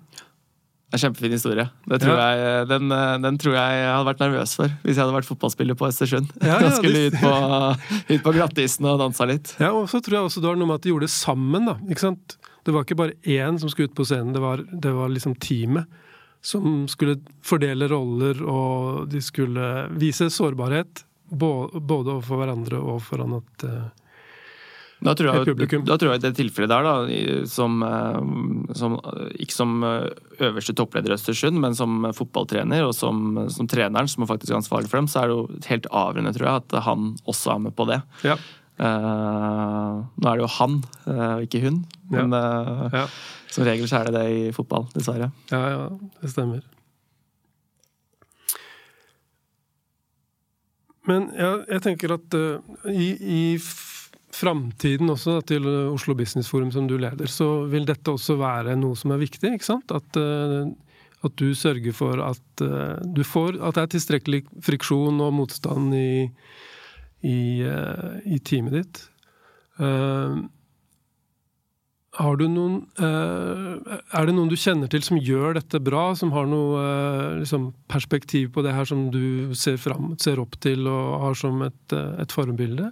En 0.93 1.01
kjempefin 1.01 1.33
historie. 1.33 1.65
Tror 1.89 2.19
ja. 2.19 2.25
jeg, 2.37 2.65
den, 2.69 2.91
den, 3.23 3.37
tror 3.41 3.55
jeg 3.57 3.77
jeg 3.79 3.87
hadde 3.89 4.09
vært 4.11 4.19
nervøs 4.21 4.51
for 4.59 4.73
hvis 4.83 4.93
jeg 4.93 5.01
hadde 5.01 5.15
vært 5.15 5.29
fotballspiller 5.31 5.77
på 5.79 5.87
Østersund. 5.87 6.29
Ja, 6.45 6.59
ja, 6.61 6.69
skulle 6.77 7.07
ut 7.07 7.17
på, 7.17 7.33
ut 8.11 8.25
på 8.27 8.33
glattisen 8.35 8.85
og 8.91 9.01
dansa 9.01 9.25
litt. 9.29 9.55
Ja, 9.57 9.71
og 9.73 9.87
så 9.89 10.03
tror 10.03 10.19
jeg 10.19 10.29
også 10.29 10.43
det 10.43 10.51
var 10.51 10.59
noe 10.59 10.69
med 10.69 10.77
at 10.77 10.85
de 10.85 10.93
gjorde 10.93 11.09
det 11.09 11.15
sammen. 11.15 11.65
da, 11.71 11.79
ikke 11.89 12.05
sant? 12.05 12.37
Det 12.63 12.75
var 12.75 12.85
ikke 12.85 12.99
bare 12.99 13.17
én 13.25 13.57
som 13.59 13.73
skulle 13.73 13.89
ut 13.89 13.97
på 13.97 14.05
scenen, 14.05 14.35
det 14.35 14.43
var, 14.43 14.61
det 14.61 14.93
var 14.93 15.09
liksom 15.11 15.33
teamet 15.41 15.89
som 16.43 16.85
skulle 16.91 17.21
fordele 17.45 17.87
roller, 17.91 18.43
og 18.43 19.09
de 19.11 19.21
skulle 19.23 19.73
vise 19.99 20.29
sårbarhet. 20.33 21.05
Både 21.33 21.79
overfor 22.13 22.43
hverandre 22.43 22.79
og 22.83 22.99
foran 23.05 23.39
et 23.39 23.63
publikum. 25.47 25.83
Da 25.87 25.97
tror 25.99 26.13
jeg, 26.13 26.21
jeg 26.21 26.23
det 26.23 26.37
tilfellet 26.37 26.71
der, 26.71 26.85
da, 26.87 27.47
som, 27.49 27.83
som, 28.77 28.97
ikke 29.35 29.55
som 29.55 29.83
øverste 29.83 30.75
toppleder 30.79 31.11
i 31.11 31.17
Østersund, 31.17 31.59
men 31.59 31.75
som 31.75 32.07
fotballtrener 32.15 32.85
og 32.87 32.93
som, 32.95 33.35
som 33.51 33.67
treneren, 33.67 34.07
som 34.07 34.23
er 34.23 34.31
faktisk 34.31 34.55
ansvarlig 34.55 34.91
for 34.91 35.01
dem, 35.01 35.09
så 35.11 35.23
er 35.23 35.31
det 35.31 35.37
jo 35.37 35.63
helt 35.67 35.89
avgjørende, 35.91 36.35
tror 36.37 36.49
jeg, 36.49 36.63
at 36.63 36.77
han 36.87 37.09
også 37.27 37.55
er 37.55 37.65
med 37.65 37.75
på 37.75 37.87
det. 37.91 37.99
Ja. 38.23 38.37
Uh, 38.73 40.01
nå 40.17 40.29
er 40.31 40.39
det 40.39 40.41
jo 40.41 40.51
han, 40.55 40.79
uh, 41.05 41.37
ikke 41.45 41.61
hun. 41.61 41.83
Men 42.13 42.33
uh, 42.33 42.87
ja. 42.93 43.05
som 43.53 43.65
regel 43.67 43.85
så 43.89 43.99
er 43.99 44.09
det 44.09 44.15
det 44.17 44.23
i 44.33 44.53
fotball, 44.55 44.87
dessverre. 44.95 45.29
Ja, 45.53 45.61
ja, 45.69 45.83
det 46.21 46.31
stemmer. 46.33 46.63
Men 51.05 51.27
jeg, 51.35 51.63
jeg 51.67 51.83
tenker 51.83 52.15
at 52.15 52.37
i, 52.87 53.07
i 53.19 53.41
framtiden 54.33 55.11
også 55.11 55.41
til 55.45 55.67
Oslo 55.67 56.15
Business 56.17 56.47
Forum 56.49 56.71
som 56.73 56.87
du 56.87 56.95
leder, 56.95 57.27
så 57.29 57.67
vil 57.69 57.83
dette 57.85 58.13
også 58.13 58.37
være 58.39 58.77
noe 58.79 58.95
som 58.97 59.11
er 59.11 59.19
viktig. 59.21 59.51
ikke 59.51 59.67
sant? 59.67 59.91
At, 59.91 60.15
at 61.27 61.35
du 61.41 61.51
sørger 61.59 61.97
for 61.97 62.23
at 62.23 62.63
du 63.03 63.19
får 63.27 63.59
At 63.59 63.75
det 63.75 63.83
er 63.83 63.91
tilstrekkelig 63.97 64.41
friksjon 64.63 65.19
og 65.27 65.35
motstand 65.35 65.91
i, 65.99 66.07
i, 67.23 67.63
i 68.29 68.39
teamet 68.43 68.77
ditt. 68.77 69.01
Uh, 69.79 70.43
har 72.21 72.37
du 72.37 72.45
noen 72.51 72.75
eh, 73.01 73.93
Er 74.13 74.27
det 74.27 74.35
noen 74.35 74.51
du 74.51 74.57
kjenner 74.59 74.89
til 74.91 75.01
som 75.05 75.17
gjør 75.17 75.57
dette 75.57 75.81
bra, 75.81 76.11
som 76.17 76.33
har 76.35 76.45
noe 76.49 76.81
eh, 76.81 77.39
liksom, 77.41 77.71
perspektiv 77.89 78.51
på 78.53 78.63
det 78.65 78.75
her 78.75 78.85
som 78.89 79.07
du 79.13 79.53
ser, 79.57 79.79
fram, 79.81 80.13
ser 80.21 80.41
opp 80.43 80.59
til 80.61 80.85
og 80.89 81.23
har 81.23 81.39
som 81.39 81.63
et, 81.65 81.95
eh, 81.95 82.13
et 82.21 82.35
forbilde? 82.35 82.91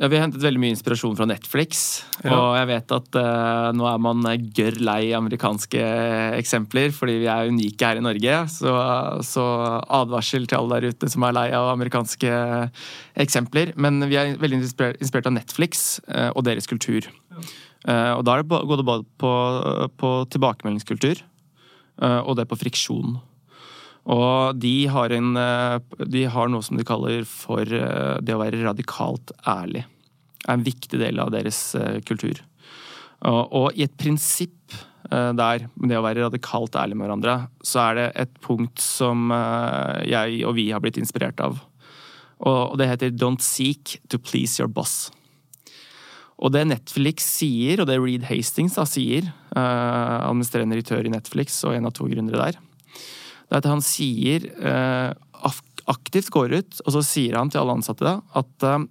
Ja, 0.00 0.08
Vi 0.08 0.16
har 0.16 0.22
hentet 0.24 0.40
veldig 0.40 0.60
mye 0.62 0.72
inspirasjon 0.72 1.16
fra 1.18 1.26
Netflix. 1.28 1.80
Ja. 2.24 2.32
Og 2.32 2.54
jeg 2.56 2.68
vet 2.70 2.92
at 2.96 3.18
uh, 3.20 3.68
nå 3.76 3.84
er 3.84 3.98
man 4.00 4.24
gørr 4.56 4.78
lei 4.80 5.10
amerikanske 5.16 5.82
eksempler, 6.38 6.94
fordi 6.96 7.18
vi 7.20 7.28
er 7.28 7.50
unike 7.52 7.84
her 7.84 8.00
i 8.00 8.04
Norge. 8.06 8.38
Så, 8.48 8.72
så, 9.28 9.44
advarsel 10.00 10.48
til 10.48 10.56
alle 10.56 10.80
der 10.80 10.94
ute 10.94 11.12
som 11.12 11.28
er 11.28 11.36
lei 11.36 11.46
av 11.52 11.68
amerikanske 11.74 12.32
eksempler. 13.26 13.74
Men 13.76 14.00
vi 14.08 14.16
er 14.16 14.38
veldig 14.40 14.62
inspirert, 14.62 15.28
av 15.28 15.36
Netflix 15.36 16.00
uh, 16.08 16.30
og 16.32 16.46
deres 16.48 16.70
kultur. 16.70 17.04
Ja. 17.04 17.44
Uh, 17.84 18.12
og 18.16 18.24
da 18.28 18.40
går 18.40 18.80
det 18.80 18.88
både 18.88 19.04
på, 19.20 19.34
på 20.00 20.16
tilbakemeldingskultur 20.32 21.26
og 22.00 22.32
det 22.38 22.46
på 22.48 22.56
friksjon. 22.56 23.18
Og 24.10 24.58
de 24.58 24.74
har, 24.90 25.14
en, 25.14 25.32
uh, 25.38 26.04
de 26.06 26.24
har 26.26 26.50
noe 26.50 26.66
som 26.66 26.78
de 26.78 26.86
kaller 26.86 27.22
for 27.28 27.62
det 27.64 28.34
å 28.34 28.42
være 28.42 28.64
radikalt 28.64 29.32
ærlig. 29.46 29.84
Det 30.40 30.48
er 30.48 30.56
en 30.56 30.66
viktig 30.66 30.98
del 30.98 31.20
av 31.22 31.30
deres 31.34 31.58
kultur. 32.08 32.40
og 33.22 33.76
i 33.76 33.84
et 33.84 33.96
prinsipp 34.00 34.72
der, 35.10 35.66
det 35.76 35.98
å 35.98 36.02
være 36.02 36.24
radikalt 36.24 36.76
ærlig 36.80 36.96
med 36.96 37.06
hverandre, 37.06 37.34
så 37.62 37.82
er 37.84 37.94
det 37.98 38.06
et 38.22 38.32
punkt 38.40 38.80
som 38.80 39.28
jeg 40.06 40.40
og 40.48 40.54
vi 40.56 40.70
har 40.72 40.80
blitt 40.80 40.96
inspirert 40.96 41.40
av. 41.44 41.60
Og 42.40 42.78
det 42.78 42.88
heter 42.88 43.10
'Don't 43.10 43.42
seek 43.44 44.00
to 44.08 44.18
please 44.18 44.58
your 44.58 44.68
boss'. 44.68 45.10
Og 46.40 46.52
det 46.54 46.64
Netflix 46.70 47.26
sier, 47.36 47.82
og 47.82 47.88
det 47.90 47.98
Reed 48.00 48.24
Hastings 48.30 48.78
da 48.78 48.86
sier, 48.88 49.28
administrerende 49.52 50.78
direktør 50.78 51.04
i 51.04 51.12
Netflix 51.12 51.58
og 51.68 51.76
en 51.76 51.88
av 51.90 51.92
to 51.96 52.08
gründere 52.08 52.40
der, 52.40 52.60
det 53.50 53.56
er 53.56 53.64
at 53.64 53.72
han 53.72 53.82
sier 53.82 54.46
uh, 54.62 55.10
aktivt 55.90 56.30
går 56.30 56.54
ut, 56.60 56.82
og 56.84 56.94
så 56.94 57.02
sier 57.02 57.34
han 57.34 57.50
til 57.50 57.64
alle 57.64 57.74
ansatte 57.80 58.06
da, 58.06 58.20
at 58.38 58.66
uh, 58.66 58.84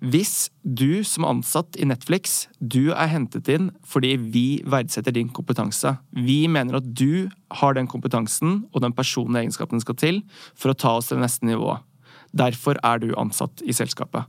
hvis 0.00 0.48
du 0.64 1.04
som 1.04 1.26
ansatt 1.28 1.76
i 1.76 1.84
Netflix, 1.84 2.48
du 2.58 2.90
er 2.94 3.10
hentet 3.12 3.50
inn 3.52 3.68
fordi 3.86 4.14
vi 4.16 4.46
verdsetter 4.64 5.12
din 5.12 5.28
kompetanse. 5.28 5.92
Vi 6.16 6.46
mener 6.48 6.78
at 6.78 6.88
du 6.96 7.28
har 7.60 7.76
den 7.76 7.88
kompetansen 7.90 8.62
og 8.72 8.80
den 8.80 8.96
personlige 8.96 9.44
egenskapen 9.44 9.76
som 9.76 9.84
skal 9.84 10.00
til 10.00 10.22
for 10.56 10.72
å 10.72 10.78
ta 10.80 10.94
oss 10.96 11.10
til 11.10 11.20
det 11.20 11.26
neste 11.26 11.48
nivået. 11.50 11.84
Derfor 12.32 12.80
er 12.86 13.02
du 13.02 13.10
ansatt 13.18 13.60
i 13.66 13.74
selskapet. 13.76 14.24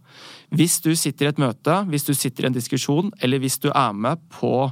Hvis 0.51 0.81
du 0.83 0.91
sitter 0.97 1.29
i 1.29 1.31
et 1.31 1.39
møte, 1.39 1.77
hvis 1.87 2.03
du 2.03 2.13
sitter 2.17 2.43
i 2.43 2.51
en 2.51 2.57
diskusjon, 2.57 3.13
eller 3.21 3.39
hvis 3.39 3.59
du 3.61 3.69
er 3.71 3.93
med 3.95 4.19
på 4.33 4.67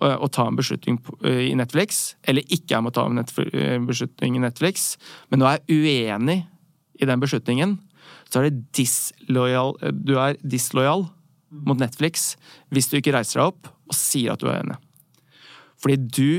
å 0.00 0.28
ta 0.32 0.46
en 0.48 0.56
beslutning 0.56 0.98
i 1.28 1.52
Netflix, 1.58 2.16
eller 2.24 2.46
ikke 2.48 2.78
er 2.78 2.84
med 2.84 2.92
å 2.92 2.96
ta 2.96 3.04
en 3.06 3.86
beslutning 3.88 4.38
i 4.38 4.42
Netflix, 4.42 4.94
men 5.28 5.42
du 5.42 5.46
er 5.48 5.62
uenig 5.68 6.40
i 7.00 7.08
den 7.08 7.20
beslutningen, 7.22 7.78
så 8.30 8.40
er 8.40 8.48
det 8.48 8.64
dislojal, 8.76 9.74
du 9.92 10.14
er 10.22 10.38
dislojal 10.40 11.08
mot 11.50 11.78
Netflix 11.80 12.34
hvis 12.70 12.88
du 12.90 12.96
ikke 12.98 13.14
reiser 13.16 13.40
deg 13.40 13.50
opp 13.50 13.70
og 13.90 13.96
sier 13.96 14.34
at 14.34 14.42
du 14.42 14.48
er 14.48 14.60
enig. 14.62 14.78
Fordi 15.80 15.96
du 15.98 16.32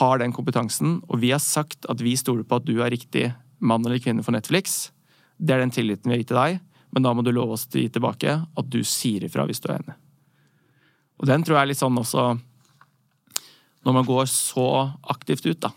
har 0.00 0.20
den 0.20 0.34
kompetansen, 0.34 0.98
og 1.10 1.20
vi 1.22 1.32
har 1.34 1.42
sagt 1.42 1.86
at 1.90 2.02
vi 2.02 2.16
stoler 2.18 2.46
på 2.46 2.58
at 2.58 2.66
du 2.66 2.76
er 2.82 2.92
riktig 2.92 3.28
mann 3.60 3.84
eller 3.86 4.02
kvinne 4.02 4.24
for 4.26 4.34
Netflix. 4.34 4.90
Det 5.38 5.54
er 5.54 5.62
den 5.62 5.72
tilliten 5.74 6.10
vi 6.10 6.16
har 6.16 6.22
gitt 6.22 6.30
til 6.32 6.40
deg, 6.40 6.60
men 6.90 7.06
da 7.06 7.14
må 7.14 7.24
du 7.24 7.32
love 7.34 7.54
oss 7.56 7.68
å 7.70 7.78
gi 7.78 7.88
tilbake 7.92 8.36
at 8.42 8.70
du 8.70 8.80
sier 8.86 9.26
ifra 9.26 9.46
hvis 9.48 9.62
du 9.62 9.70
er 9.70 9.78
enig. 9.78 9.96
Og 11.20 11.28
den 11.28 11.44
tror 11.44 11.58
jeg 11.58 11.62
er 11.62 11.70
litt 11.70 11.82
sånn 11.82 12.00
også 12.00 12.30
Når 13.86 13.96
man 13.96 14.08
går 14.08 14.26
så 14.28 14.66
aktivt 15.08 15.46
ut, 15.46 15.60
da, 15.62 15.70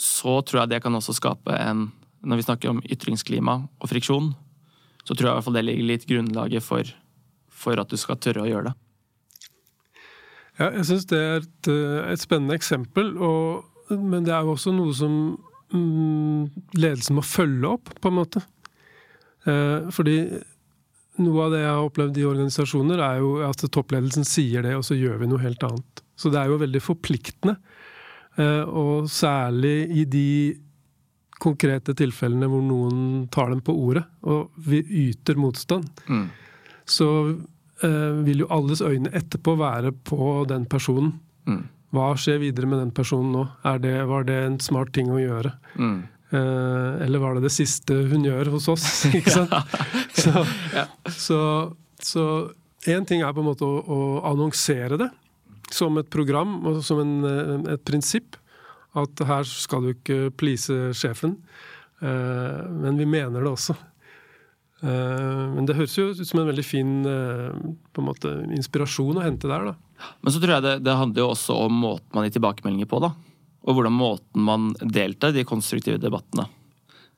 så 0.00 0.38
tror 0.40 0.62
jeg 0.62 0.72
det 0.72 0.82
kan 0.84 0.94
også 0.96 1.14
skape 1.16 1.52
en 1.52 1.90
Når 2.22 2.38
vi 2.38 2.44
snakker 2.46 2.70
om 2.70 2.80
ytringsklima 2.86 3.56
og 3.82 3.88
friksjon, 3.90 4.28
så 5.02 5.14
tror 5.14 5.26
jeg 5.26 5.32
i 5.32 5.34
hvert 5.34 5.44
fall 5.44 5.56
det 5.56 5.64
ligger 5.66 5.88
litt 5.88 6.04
grunnlaget 6.06 6.62
for, 6.62 6.86
for 7.50 7.80
at 7.82 7.90
du 7.90 7.98
skal 7.98 8.20
tørre 8.22 8.44
å 8.44 8.46
gjøre 8.46 8.68
det. 8.68 8.74
Ja, 10.60 10.68
jeg 10.68 10.84
syns 10.86 11.08
det 11.10 11.18
er 11.18 11.40
et, 11.40 11.70
et, 12.12 12.22
spennende 12.22 12.54
eksempel, 12.54 13.10
og, 13.18 13.66
men 13.90 14.22
det 14.22 14.36
er 14.36 14.46
jo 14.46 14.54
også 14.54 14.70
noe 14.76 14.94
som 14.94 15.16
Mm, 15.72 16.50
ledelsen 16.76 17.16
må 17.16 17.24
følge 17.24 17.68
opp, 17.70 17.92
på 18.00 18.10
en 18.10 18.18
måte. 18.18 18.42
Eh, 19.48 19.88
fordi 19.94 20.16
noe 21.22 21.46
av 21.46 21.54
det 21.54 21.62
jeg 21.62 21.70
har 21.70 21.86
opplevd 21.86 22.20
i 22.20 22.26
organisasjoner, 22.28 23.00
er 23.00 23.22
jo 23.22 23.32
at 23.46 23.64
toppledelsen 23.72 24.26
sier 24.28 24.64
det, 24.66 24.74
og 24.76 24.84
så 24.86 24.98
gjør 24.98 25.22
vi 25.22 25.30
noe 25.30 25.42
helt 25.42 25.64
annet. 25.68 26.04
Så 26.22 26.30
det 26.30 26.38
er 26.38 26.52
jo 26.52 26.60
veldig 26.62 26.82
forpliktende. 26.82 27.56
Eh, 28.38 28.62
og 28.62 29.08
særlig 29.10 29.76
i 29.90 30.04
de 30.08 30.28
konkrete 31.42 31.94
tilfellene 31.98 32.46
hvor 32.50 32.62
noen 32.62 33.26
tar 33.34 33.50
dem 33.50 33.62
på 33.66 33.74
ordet, 33.74 34.04
og 34.22 34.52
vi 34.62 34.78
yter 35.08 35.40
motstand, 35.40 35.88
mm. 36.06 36.24
så 36.86 37.08
eh, 37.82 38.22
vil 38.22 38.44
jo 38.44 38.50
alles 38.54 38.84
øyne 38.84 39.10
etterpå 39.10 39.56
være 39.58 39.90
på 40.06 40.44
den 40.50 40.68
personen. 40.70 41.16
Mm. 41.50 41.64
Hva 41.92 42.12
skjer 42.16 42.40
videre 42.40 42.70
med 42.70 42.80
den 42.80 42.94
personen 42.94 43.34
nå? 43.34 43.44
Det, 43.82 43.96
var 44.08 44.24
det 44.28 44.38
en 44.46 44.58
smart 44.62 44.94
ting 44.96 45.10
å 45.12 45.20
gjøre? 45.20 45.52
Mm. 45.76 45.98
Eh, 46.32 47.04
eller 47.04 47.20
var 47.20 47.36
det 47.36 47.44
det 47.44 47.52
siste 47.52 47.98
hun 48.08 48.24
gjør 48.24 48.54
hos 48.54 48.70
oss? 48.72 48.86
Ikke 49.18 49.34
sant? 49.34 49.52
så, 50.16 50.46
så, 51.10 51.40
så 52.00 52.24
én 52.88 53.04
ting 53.08 53.20
er 53.20 53.34
på 53.34 53.42
en 53.42 53.50
måte 53.50 53.66
å, 53.66 53.82
å, 53.82 53.98
annonsere 54.30 54.96
det 55.00 55.10
som 55.74 55.98
et 56.00 56.10
program 56.12 56.60
og 56.68 56.82
som 56.84 57.00
en, 57.02 57.14
eh, 57.24 57.72
et 57.74 57.84
prinsipp. 57.84 58.36
At 58.94 59.18
her 59.24 59.44
skal 59.48 59.82
du 59.82 59.94
ikke 59.94 60.34
please 60.36 60.92
sjefen. 60.92 61.38
Eh, 62.02 62.62
men 62.68 62.98
vi 62.98 63.06
mener 63.06 63.40
det 63.40 63.50
også. 63.50 63.76
Eh, 64.82 65.44
men 65.54 65.66
det 65.66 65.76
høres 65.78 65.96
jo 65.96 66.10
ut 66.10 66.26
som 66.26 66.40
en 66.40 66.50
veldig 66.50 66.64
fin 66.66 67.06
en 67.06 68.04
måte, 68.04 68.28
inspirasjon 68.52 69.16
å 69.16 69.24
hente 69.24 69.48
der. 69.48 69.72
da. 69.72 69.74
Men 70.20 70.32
så 70.32 70.40
tror 70.42 70.56
jeg 70.56 70.66
det, 70.66 70.74
det 70.84 70.98
handler 70.98 71.22
jo 71.22 71.30
også 71.32 71.56
om 71.66 71.78
måten 71.86 72.12
man 72.12 72.26
gir 72.26 72.36
tilbakemeldinger 72.38 72.90
på. 72.90 73.00
da. 73.00 73.14
Og 73.62 73.78
hvordan 73.78 73.94
måten 73.94 74.42
man 74.42 74.72
deltar 74.80 75.30
i 75.30 75.40
de 75.40 75.46
konstruktive 75.48 76.00
debattene. 76.02 76.48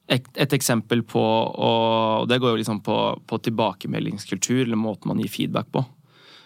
Et, 0.05 0.25
et 0.37 0.53
eksempel 0.53 1.01
på 1.09 1.21
og 1.25 2.29
Det 2.29 2.37
går 2.37 2.53
jo 2.53 2.61
liksom 2.61 2.83
på, 2.85 2.97
på, 3.25 3.39
tilbakemeldingskultur, 3.47 4.67
eller 4.67 4.77
måten 4.77 5.09
man 5.09 5.23
gir 5.23 5.33
feedback 5.33 5.71
på. 5.73 5.85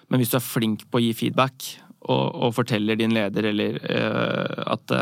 Men 0.09 0.23
hvis 0.23 0.31
du 0.33 0.39
er 0.39 0.45
flink 0.45 0.87
på 0.89 1.01
å 1.01 1.03
gi 1.03 1.11
feedback, 1.17 1.67
og, 2.07 2.27
og 2.47 2.55
forteller 2.57 2.99
din 2.99 3.15
leder 3.17 3.51
eller 3.51 3.79
uh, 3.83 4.75
at 4.75 4.93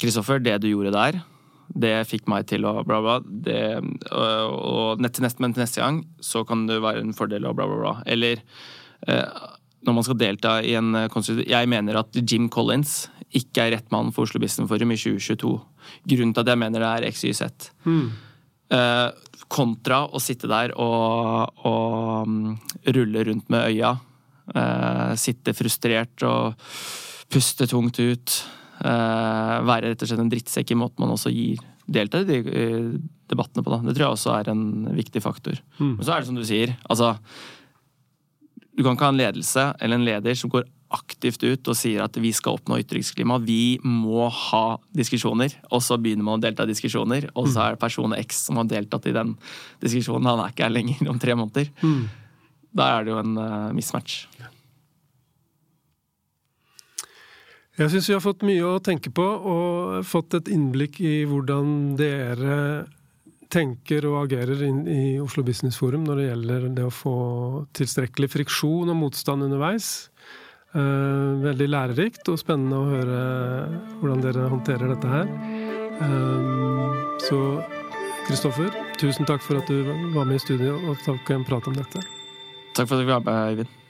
Kristoffer, 0.00 0.40
uh, 0.40 0.42
det 0.42 0.56
du 0.64 0.72
gjorde 0.72 0.94
der, 0.96 1.20
det 1.72 1.94
fikk 2.08 2.28
meg 2.30 2.46
til 2.50 2.66
å 2.68 2.74
bla, 2.86 3.00
bla. 3.04 3.16
Det, 3.22 3.62
og, 4.12 4.52
og 4.52 5.02
til 5.08 5.24
neste, 5.24 5.42
men 5.42 5.54
til 5.54 5.64
neste 5.64 5.82
gang 5.82 6.02
så 6.22 6.44
kan 6.48 6.66
det 6.68 6.82
være 6.84 7.02
en 7.04 7.16
fordel 7.16 7.48
og 7.48 7.56
bla, 7.58 7.68
bla, 7.70 7.78
bla. 7.80 7.94
Eller 8.06 8.42
eh, 9.08 9.48
når 9.86 9.96
man 9.96 10.06
skal 10.06 10.20
delta 10.20 10.58
i 10.64 10.74
en 10.78 10.94
eh, 10.98 11.20
Jeg 11.48 11.70
mener 11.70 12.02
at 12.02 12.20
Jim 12.20 12.50
Collins 12.52 13.08
ikke 13.32 13.64
er 13.64 13.76
rett 13.78 13.88
mann 13.94 14.12
for 14.12 14.26
Oslo 14.26 14.40
Business 14.42 14.68
Forum 14.68 14.92
i 14.92 15.00
2022. 15.00 15.54
Grunnen 16.12 16.34
til 16.34 16.44
at 16.44 16.52
jeg 16.52 16.60
mener 16.60 16.84
det 16.84 16.92
er 16.92 17.08
XYZ. 17.16 17.72
Hmm. 17.86 18.12
Eh, 18.72 19.08
kontra 19.52 20.04
å 20.08 20.20
sitte 20.22 20.48
der 20.48 20.72
og, 20.80 21.64
og 21.68 22.28
um, 22.28 22.54
rulle 22.88 23.24
rundt 23.28 23.50
med 23.52 23.72
øya. 23.72 23.96
Eh, 24.52 25.12
sitte 25.16 25.54
frustrert 25.56 26.24
og 26.28 26.58
puste 27.32 27.68
tungt 27.70 28.00
ut. 28.02 28.42
Uh, 28.82 29.62
være 29.62 29.92
rett 29.92 30.00
og 30.02 30.08
slett 30.10 30.20
en 30.24 30.30
drittsekk 30.32 30.72
i 30.74 30.76
måten 30.76 31.04
man 31.04 31.12
også 31.14 31.30
gir 31.30 31.60
delta 31.86 32.18
i 32.22 32.26
de 32.26 32.38
eh, 32.42 32.88
debattene 33.30 33.62
på. 33.62 33.70
Da. 33.70 33.78
Det 33.86 33.94
tror 33.94 34.08
jeg 34.08 34.16
også 34.16 34.32
er 34.34 34.50
en 34.50 34.64
viktig 34.96 35.22
faktor. 35.22 35.60
Mm. 35.78 35.96
Men 35.96 36.02
så 36.02 36.14
er 36.14 36.22
det 36.22 36.30
som 36.30 36.38
du 36.38 36.44
sier, 36.46 36.74
altså 36.90 37.14
Du 38.72 38.82
kan 38.82 38.96
ikke 38.96 39.06
ha 39.06 39.12
en 39.12 39.20
ledelse 39.20 39.66
eller 39.84 40.00
en 40.00 40.06
leder 40.06 40.34
som 40.38 40.50
går 40.50 40.64
aktivt 40.92 41.44
ut 41.44 41.68
og 41.70 41.76
sier 41.76 42.02
at 42.04 42.16
vi 42.20 42.32
skal 42.36 42.58
oppnå 42.58 42.78
ytringsklima, 42.82 43.38
vi 43.44 43.78
må 43.84 44.26
ha 44.28 44.78
diskusjoner. 44.96 45.54
Og 45.70 45.84
så 45.84 45.96
begynner 46.00 46.26
man 46.26 46.40
å 46.40 46.42
delta 46.42 46.66
i 46.66 46.72
diskusjoner, 46.72 47.30
og 47.32 47.48
så 47.48 47.58
mm. 47.58 47.62
er 47.64 47.76
det 47.76 47.82
person 47.84 48.16
X 48.18 48.42
som 48.48 48.60
har 48.60 48.68
deltatt 48.68 49.08
i 49.08 49.14
den 49.16 49.36
diskusjonen. 49.84 50.28
Han 50.28 50.42
er 50.42 50.52
ikke 50.52 50.66
her 50.66 50.74
lenger 50.74 51.12
om 51.12 51.20
tre 51.22 51.36
måneder. 51.38 51.70
Mm. 51.84 52.02
Da 52.72 52.88
er 52.96 53.04
det 53.04 53.12
jo 53.12 53.20
en 53.20 53.36
uh, 53.36 53.72
mismatch. 53.76 54.24
Jeg 57.80 57.88
syns 57.88 58.08
vi 58.10 58.14
har 58.16 58.24
fått 58.24 58.44
mye 58.44 58.64
å 58.68 58.80
tenke 58.84 59.10
på, 59.14 59.24
og 59.24 60.02
fått 60.04 60.36
et 60.36 60.50
innblikk 60.52 61.00
i 61.00 61.22
hvordan 61.28 61.94
dere 61.96 62.56
tenker 63.52 64.06
og 64.08 64.18
agerer 64.26 64.62
inn 64.66 64.84
i 64.88 65.02
Oslo 65.20 65.44
Business 65.44 65.78
Forum 65.80 66.06
når 66.06 66.20
det 66.20 66.28
gjelder 66.28 66.68
det 66.76 66.86
å 66.88 66.94
få 66.94 67.16
tilstrekkelig 67.76 68.30
friksjon 68.32 68.92
og 68.92 68.98
motstand 69.00 69.46
underveis. 69.48 69.90
Eh, 70.72 71.42
veldig 71.42 71.68
lærerikt 71.68 72.28
og 72.32 72.40
spennende 72.40 72.78
å 72.78 72.88
høre 72.88 73.18
hvordan 74.00 74.24
dere 74.24 74.48
håndterer 74.52 74.94
dette 74.94 75.12
her. 75.12 75.28
Eh, 76.06 77.04
så 77.28 77.42
Kristoffer, 78.22 78.70
tusen 79.00 79.28
takk 79.28 79.42
for 79.44 79.60
at 79.60 79.68
du 79.68 79.82
var 80.14 80.28
med 80.28 80.38
i 80.38 80.44
studio 80.44 80.78
og 80.86 81.00
tok 81.04 81.34
en 81.34 81.48
prat 81.48 81.68
om 81.68 81.76
dette. 81.76 82.21
Takk 82.74 82.88
for 82.88 82.96
at 82.96 83.06
du 83.06 83.12
var 83.12 83.20
med, 83.20 83.48
Eivind. 83.50 83.81